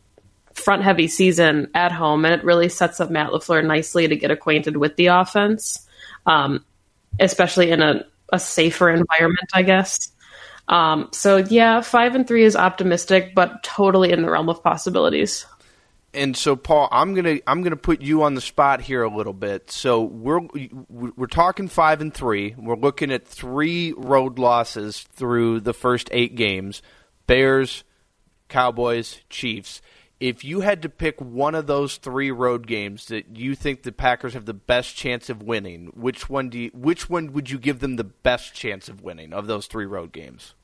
front 0.55 0.83
heavy 0.83 1.09
season 1.09 1.71
at 1.75 1.91
home, 1.91 2.25
and 2.25 2.35
it 2.35 2.45
really 2.45 2.69
sets 2.69 3.01
up 3.01 3.11
Matt 3.11 3.31
Lafleur 3.31 3.67
nicely 3.67 4.07
to 4.07 4.15
get 4.15 4.31
acquainted 4.31 4.77
with 4.77 4.95
the 4.97 5.07
offense. 5.07 5.87
Um, 6.27 6.65
especially 7.21 7.71
in 7.71 7.83
a, 7.83 8.05
a 8.33 8.39
safer 8.39 8.91
environment, 8.91 9.49
I 9.55 9.63
guess. 9.63 10.13
Um, 10.69 11.09
so 11.13 11.37
yeah, 11.37 11.81
five 11.81 12.15
and 12.15 12.27
three 12.27 12.45
is 12.45 12.57
optimistic, 12.57 13.35
but 13.35 13.63
totally 13.63 14.13
in 14.13 14.23
the 14.23 14.31
realm 14.31 14.49
of 14.49 14.63
possibilities. 14.63 15.47
And 16.17 16.37
so, 16.37 16.57
Paul, 16.57 16.89
I'm 16.91 17.15
gonna 17.15 17.39
I'm 17.47 17.63
gonna 17.63 17.77
put 17.77 18.01
you 18.01 18.23
on 18.23 18.35
the 18.35 18.41
spot 18.41 18.81
here 18.81 19.03
a 19.03 19.15
little 19.15 19.33
bit. 19.33 19.71
So 19.71 20.03
we're 20.03 20.41
we're 20.89 21.27
talking 21.27 21.69
five 21.69 22.01
and 22.01 22.13
three. 22.13 22.55
We're 22.57 22.77
looking 22.77 23.13
at 23.13 23.27
three 23.27 23.93
road 23.97 24.39
losses 24.39 25.03
through 25.13 25.61
the 25.61 25.75
first 25.75 26.09
eight 26.13 26.35
games: 26.35 26.83
Bears, 27.27 27.85
Cowboys, 28.49 29.21
Chiefs 29.29 29.81
if 30.19 30.45
you 30.45 30.61
had 30.61 30.83
to 30.83 30.89
pick 30.89 31.21
one 31.21 31.55
of 31.55 31.67
those 31.67 31.97
three 31.97 32.31
road 32.31 32.67
games 32.67 33.07
that 33.07 33.37
you 33.37 33.55
think 33.55 33.83
the 33.83 33.93
Packers 33.93 34.35
have 34.35 34.47
the 34.47 34.55
best 34.55 34.97
chance 34.97 35.29
of 35.29 35.43
winning, 35.43 35.91
which 35.95 36.31
one 36.31 36.49
do 36.49 36.59
you, 36.59 36.71
which 36.73 37.11
one 37.11 37.33
would 37.33 37.51
you 37.51 37.59
give 37.59 37.81
them 37.81 37.97
the 37.97 38.05
best 38.05 38.55
chance 38.55 38.89
of 38.89 39.03
winning 39.03 39.33
of 39.33 39.47
those 39.47 39.67
three 39.67 39.85
road 39.85 40.13
games? 40.13 40.55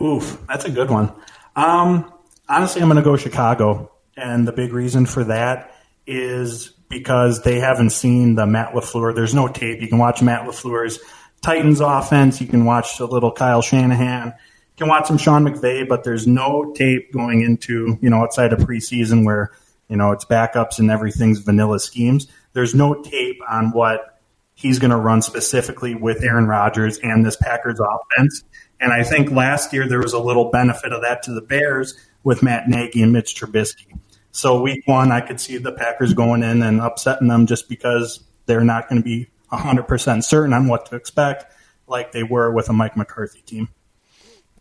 Oof, 0.00 0.40
that's 0.46 0.64
a 0.64 0.70
good 0.70 0.90
one. 0.90 1.12
Um, 1.56 2.12
honestly, 2.48 2.80
I'm 2.80 2.88
going 2.88 2.96
to 2.96 3.02
go 3.02 3.16
Chicago, 3.16 3.90
and 4.20 4.46
the 4.46 4.52
big 4.52 4.72
reason 4.72 5.06
for 5.06 5.24
that 5.24 5.74
is 6.06 6.72
because 6.88 7.42
they 7.42 7.60
haven't 7.60 7.90
seen 7.90 8.34
the 8.34 8.46
Matt 8.46 8.74
LaFleur. 8.74 9.14
There's 9.14 9.34
no 9.34 9.48
tape. 9.48 9.80
You 9.80 9.88
can 9.88 9.98
watch 9.98 10.22
Matt 10.22 10.46
LaFleur's 10.46 10.98
Titans 11.40 11.80
offense. 11.80 12.40
You 12.40 12.46
can 12.46 12.64
watch 12.64 13.00
a 13.00 13.06
little 13.06 13.32
Kyle 13.32 13.62
Shanahan 13.62 14.28
You 14.28 14.32
can 14.76 14.88
watch 14.88 15.06
some 15.06 15.16
Sean 15.16 15.44
McVay, 15.44 15.88
but 15.88 16.04
there's 16.04 16.26
no 16.26 16.72
tape 16.74 17.12
going 17.12 17.42
into, 17.42 17.98
you 18.02 18.10
know, 18.10 18.22
outside 18.22 18.52
of 18.52 18.58
preseason 18.60 19.24
where, 19.24 19.52
you 19.88 19.96
know, 19.96 20.12
it's 20.12 20.24
backups 20.24 20.78
and 20.78 20.90
everything's 20.90 21.38
vanilla 21.38 21.78
schemes. 21.78 22.26
There's 22.52 22.74
no 22.74 23.02
tape 23.02 23.40
on 23.48 23.70
what 23.70 24.20
he's 24.54 24.78
going 24.78 24.90
to 24.90 24.96
run 24.96 25.22
specifically 25.22 25.94
with 25.94 26.22
Aaron 26.22 26.46
Rodgers 26.46 26.98
and 26.98 27.24
this 27.24 27.36
Packers 27.36 27.80
offense. 27.80 28.44
And 28.80 28.92
I 28.92 29.04
think 29.04 29.30
last 29.30 29.72
year 29.72 29.88
there 29.88 30.00
was 30.00 30.12
a 30.12 30.18
little 30.18 30.50
benefit 30.50 30.92
of 30.92 31.02
that 31.02 31.22
to 31.24 31.32
the 31.32 31.40
Bears 31.40 31.94
with 32.24 32.42
Matt 32.42 32.68
Nagy 32.68 33.02
and 33.02 33.12
Mitch 33.12 33.34
Trubisky. 33.34 33.98
So 34.32 34.60
week 34.60 34.86
one, 34.86 35.10
I 35.10 35.20
could 35.20 35.40
see 35.40 35.58
the 35.58 35.72
Packers 35.72 36.14
going 36.14 36.42
in 36.42 36.62
and 36.62 36.80
upsetting 36.80 37.28
them 37.28 37.46
just 37.46 37.68
because 37.68 38.22
they're 38.46 38.64
not 38.64 38.88
going 38.88 39.02
to 39.02 39.04
be 39.04 39.28
100% 39.52 40.24
certain 40.24 40.52
on 40.52 40.68
what 40.68 40.86
to 40.86 40.96
expect 40.96 41.52
like 41.86 42.12
they 42.12 42.22
were 42.22 42.50
with 42.50 42.68
a 42.68 42.72
Mike 42.72 42.96
McCarthy 42.96 43.40
team. 43.40 43.68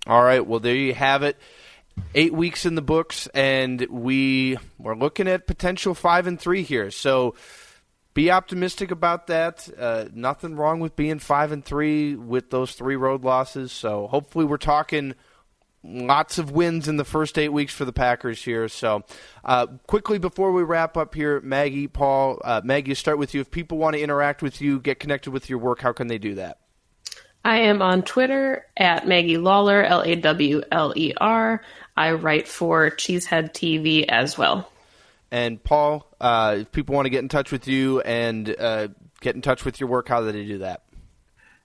All 0.08 0.24
right. 0.24 0.46
Well, 0.46 0.60
there 0.60 0.76
you 0.76 0.94
have 0.94 1.24
it. 1.24 1.38
Eight 2.16 2.34
weeks 2.34 2.66
in 2.66 2.76
the 2.76 2.82
books, 2.82 3.28
and 3.28 3.86
we 3.90 4.58
we're 4.78 4.96
looking 4.96 5.28
at 5.28 5.46
potential 5.48 5.94
five 5.94 6.28
and 6.28 6.40
three 6.40 6.64
here. 6.64 6.92
So 6.92 7.36
be 8.14 8.32
optimistic 8.32 8.90
about 8.90 9.28
that. 9.28 9.68
Uh, 9.78 10.06
nothing 10.14 10.56
wrong 10.56 10.80
with 10.80 10.96
being 10.96 11.20
five 11.20 11.52
and 11.52 11.64
three 11.64 12.16
with 12.16 12.52
those 12.52 12.72
three 12.72 12.96
road 12.96 13.26
losses. 13.26 13.74
So 13.74 14.08
hopefully, 14.08 14.46
we're 14.46 14.58
talking 14.58 15.14
lots 15.84 16.38
of 16.38 16.52
wins 16.52 16.88
in 16.88 16.98
the 16.98 17.06
first 17.06 17.38
eight 17.38 17.50
weeks 17.50 17.74
for 17.74 17.86
the 17.86 17.94
Packers 17.94 18.44
here. 18.44 18.68
So, 18.68 19.04
uh, 19.44 19.68
quickly 19.88 20.20
before 20.20 20.52
we 20.52 20.64
wrap 20.64 20.98
up 20.98 21.16
here, 21.16 21.40
Maggie, 21.42 21.88
Paul, 21.88 22.40
uh, 22.44 22.62
Maggie, 22.64 22.94
start 22.96 23.18
with 23.18 23.34
you. 23.34 23.42
If 23.42 23.52
people 23.52 23.78
want 23.78 23.96
to 23.96 24.02
interact 24.02 24.42
with 24.42 24.62
you, 24.62 24.80
get 24.80 25.00
connected 25.00 25.32
with 25.32 25.50
your 25.50 25.60
work, 25.60 25.82
how 25.82 25.94
can 25.94 26.08
they 26.08 26.18
do 26.18 26.36
that? 26.36 26.60
I 27.46 27.60
am 27.62 27.82
on 27.82 28.04
Twitter 28.04 28.66
at 28.76 29.08
Maggie 29.08 29.38
Lawler, 29.38 29.82
L 29.84 30.02
A 30.02 30.16
W 30.16 30.62
L 30.72 30.94
E 30.96 31.14
R. 31.20 31.62
I 31.96 32.12
write 32.12 32.48
for 32.48 32.90
Cheesehead 32.92 33.54
TV 33.54 34.06
as 34.08 34.38
well. 34.38 34.70
And 35.32 35.64
Paul, 35.64 36.08
uh, 36.20 36.58
if 36.60 36.72
people 36.72 36.96
want 36.96 37.06
to 37.06 37.10
get 37.10 37.20
in 37.20 37.30
touch 37.30 37.52
with 37.52 37.68
you 37.68 38.02
and 38.02 38.54
uh, 38.60 38.90
get 39.22 39.36
in 39.36 39.42
touch 39.42 39.64
with 39.64 39.80
your 39.80 39.88
work, 39.88 40.10
how 40.10 40.22
do 40.22 40.32
they 40.32 40.46
do 40.46 40.58
that? 40.60 40.84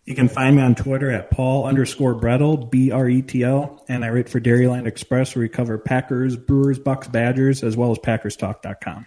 You 0.04 0.14
can 0.14 0.28
find 0.28 0.56
me 0.56 0.62
on 0.62 0.74
Twitter 0.74 1.10
at 1.10 1.30
Paul 1.30 1.64
underscore 1.66 2.14
Bretl, 2.14 2.70
B 2.70 2.90
R 2.90 3.08
E 3.08 3.22
T 3.22 3.42
L, 3.42 3.82
and 3.88 4.04
I 4.04 4.10
write 4.10 4.28
for 4.28 4.38
Dairyland 4.38 4.86
Express 4.86 5.34
where 5.34 5.42
we 5.42 5.48
cover 5.48 5.78
Packers, 5.78 6.36
Brewers, 6.36 6.78
Bucks, 6.78 7.08
Badgers, 7.08 7.62
as 7.62 7.74
well 7.76 7.90
as 7.90 7.98
PackersTalk.com. 7.98 9.06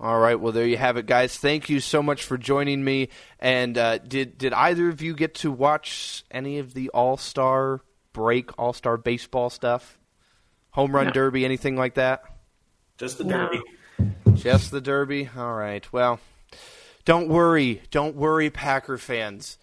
All 0.00 0.18
right. 0.18 0.40
Well, 0.40 0.52
there 0.52 0.66
you 0.66 0.78
have 0.78 0.96
it, 0.96 1.06
guys. 1.06 1.36
Thank 1.36 1.68
you 1.68 1.80
so 1.80 2.02
much 2.02 2.24
for 2.24 2.38
joining 2.38 2.82
me. 2.82 3.10
And 3.38 3.76
uh, 3.76 3.98
did 3.98 4.38
did 4.38 4.52
either 4.54 4.88
of 4.88 5.02
you 5.02 5.14
get 5.14 5.34
to 5.36 5.50
watch 5.50 6.24
any 6.30 6.58
of 6.58 6.72
the 6.72 6.88
All 6.88 7.18
Star 7.18 7.82
break, 8.14 8.58
All 8.58 8.72
Star 8.72 8.96
baseball 8.96 9.50
stuff, 9.50 9.98
home 10.70 10.94
run 10.94 11.06
no. 11.06 11.12
derby, 11.12 11.44
anything 11.44 11.76
like 11.76 11.94
that? 11.94 12.24
Just 12.96 13.18
the 13.18 13.24
derby. 13.24 13.60
No. 13.98 14.32
Just 14.34 14.70
the 14.70 14.80
derby. 14.80 15.28
All 15.36 15.52
right. 15.54 15.90
Well, 15.92 16.20
don't 17.04 17.28
worry. 17.28 17.82
Don't 17.90 18.16
worry, 18.16 18.48
Packer 18.48 18.96
fans. 18.96 19.58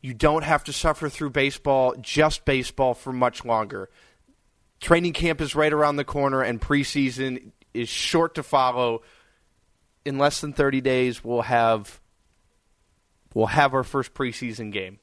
You 0.00 0.14
don't 0.14 0.44
have 0.44 0.64
to 0.64 0.72
suffer 0.72 1.08
through 1.08 1.30
baseball, 1.30 1.94
just 2.00 2.44
baseball, 2.44 2.94
for 2.94 3.12
much 3.12 3.44
longer. 3.44 3.90
Training 4.80 5.12
camp 5.12 5.40
is 5.40 5.54
right 5.54 5.72
around 5.72 5.96
the 5.96 6.04
corner, 6.04 6.42
and 6.42 6.60
preseason 6.60 7.52
is 7.74 7.88
short 7.88 8.36
to 8.36 8.42
follow 8.42 9.02
in 10.04 10.18
less 10.18 10.40
than 10.40 10.52
30 10.52 10.80
days 10.80 11.22
we'll 11.22 11.42
have 11.42 12.00
we'll 13.34 13.46
have 13.46 13.74
our 13.74 13.84
first 13.84 14.14
preseason 14.14 14.72
game 14.72 14.98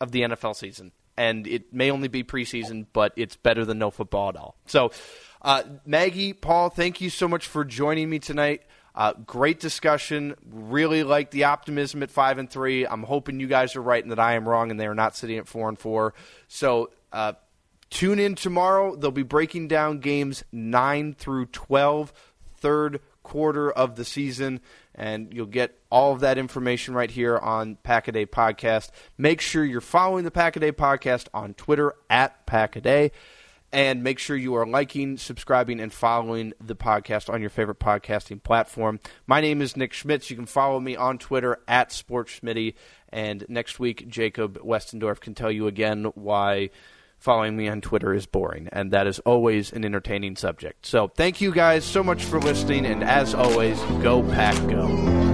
of 0.00 0.12
the 0.12 0.22
NFL 0.22 0.54
season. 0.54 0.92
And 1.16 1.46
it 1.46 1.72
may 1.72 1.90
only 1.90 2.08
be 2.08 2.24
preseason, 2.24 2.86
but 2.92 3.12
it's 3.16 3.36
better 3.36 3.64
than 3.64 3.78
no 3.78 3.90
football 3.90 4.28
at 4.30 4.36
all. 4.36 4.56
So, 4.66 4.90
uh, 5.42 5.62
Maggie, 5.86 6.32
Paul, 6.32 6.70
thank 6.70 7.00
you 7.00 7.08
so 7.10 7.28
much 7.28 7.46
for 7.46 7.64
joining 7.64 8.10
me 8.10 8.18
tonight. 8.18 8.62
Uh, 8.94 9.12
great 9.26 9.58
discussion. 9.58 10.34
Really 10.48 11.02
like 11.02 11.30
the 11.30 11.44
optimism 11.44 12.02
at 12.02 12.10
five 12.10 12.38
and 12.38 12.48
three. 12.48 12.86
I'm 12.86 13.02
hoping 13.02 13.40
you 13.40 13.48
guys 13.48 13.74
are 13.74 13.82
right 13.82 14.02
and 14.02 14.12
that 14.12 14.20
I 14.20 14.34
am 14.34 14.48
wrong, 14.48 14.70
and 14.70 14.78
they 14.78 14.86
are 14.86 14.94
not 14.94 15.16
sitting 15.16 15.38
at 15.38 15.48
four 15.48 15.68
and 15.68 15.78
four. 15.78 16.14
So 16.46 16.90
uh, 17.12 17.32
tune 17.90 18.18
in 18.18 18.36
tomorrow. 18.36 18.94
They'll 18.94 19.10
be 19.10 19.22
breaking 19.22 19.68
down 19.68 19.98
games 19.98 20.44
nine 20.52 21.14
through 21.14 21.46
12, 21.46 22.12
third 22.56 23.00
quarter 23.24 23.70
of 23.72 23.96
the 23.96 24.04
season, 24.04 24.60
and 24.94 25.32
you'll 25.34 25.46
get 25.46 25.76
all 25.90 26.12
of 26.12 26.20
that 26.20 26.38
information 26.38 26.94
right 26.94 27.10
here 27.10 27.36
on 27.36 27.76
Packaday 27.84 28.26
Podcast. 28.26 28.90
Make 29.18 29.40
sure 29.40 29.64
you're 29.64 29.80
following 29.80 30.24
the 30.24 30.30
Packaday 30.30 30.70
Podcast 30.70 31.26
on 31.34 31.54
Twitter 31.54 31.94
at 32.08 32.46
Packaday. 32.46 33.10
And 33.74 34.04
make 34.04 34.20
sure 34.20 34.36
you 34.36 34.54
are 34.54 34.64
liking, 34.64 35.16
subscribing, 35.16 35.80
and 35.80 35.92
following 35.92 36.52
the 36.64 36.76
podcast 36.76 37.28
on 37.28 37.40
your 37.40 37.50
favorite 37.50 37.80
podcasting 37.80 38.40
platform. 38.40 39.00
My 39.26 39.40
name 39.40 39.60
is 39.60 39.76
Nick 39.76 39.92
Schmitz. 39.92 40.30
You 40.30 40.36
can 40.36 40.46
follow 40.46 40.78
me 40.78 40.94
on 40.94 41.18
Twitter 41.18 41.58
at 41.66 41.90
SportsSmitty. 41.90 42.74
And 43.08 43.44
next 43.48 43.80
week, 43.80 44.06
Jacob 44.06 44.60
Westendorf 44.60 45.18
can 45.18 45.34
tell 45.34 45.50
you 45.50 45.66
again 45.66 46.04
why 46.14 46.70
following 47.18 47.56
me 47.56 47.66
on 47.66 47.80
Twitter 47.80 48.14
is 48.14 48.26
boring, 48.26 48.68
and 48.70 48.92
that 48.92 49.08
is 49.08 49.18
always 49.20 49.72
an 49.72 49.84
entertaining 49.84 50.36
subject. 50.36 50.86
So 50.86 51.08
thank 51.08 51.40
you 51.40 51.50
guys 51.50 51.84
so 51.84 52.04
much 52.04 52.22
for 52.22 52.38
listening, 52.38 52.86
and 52.86 53.02
as 53.02 53.34
always, 53.34 53.80
go 54.04 54.22
pack 54.22 54.54
go. 54.68 55.33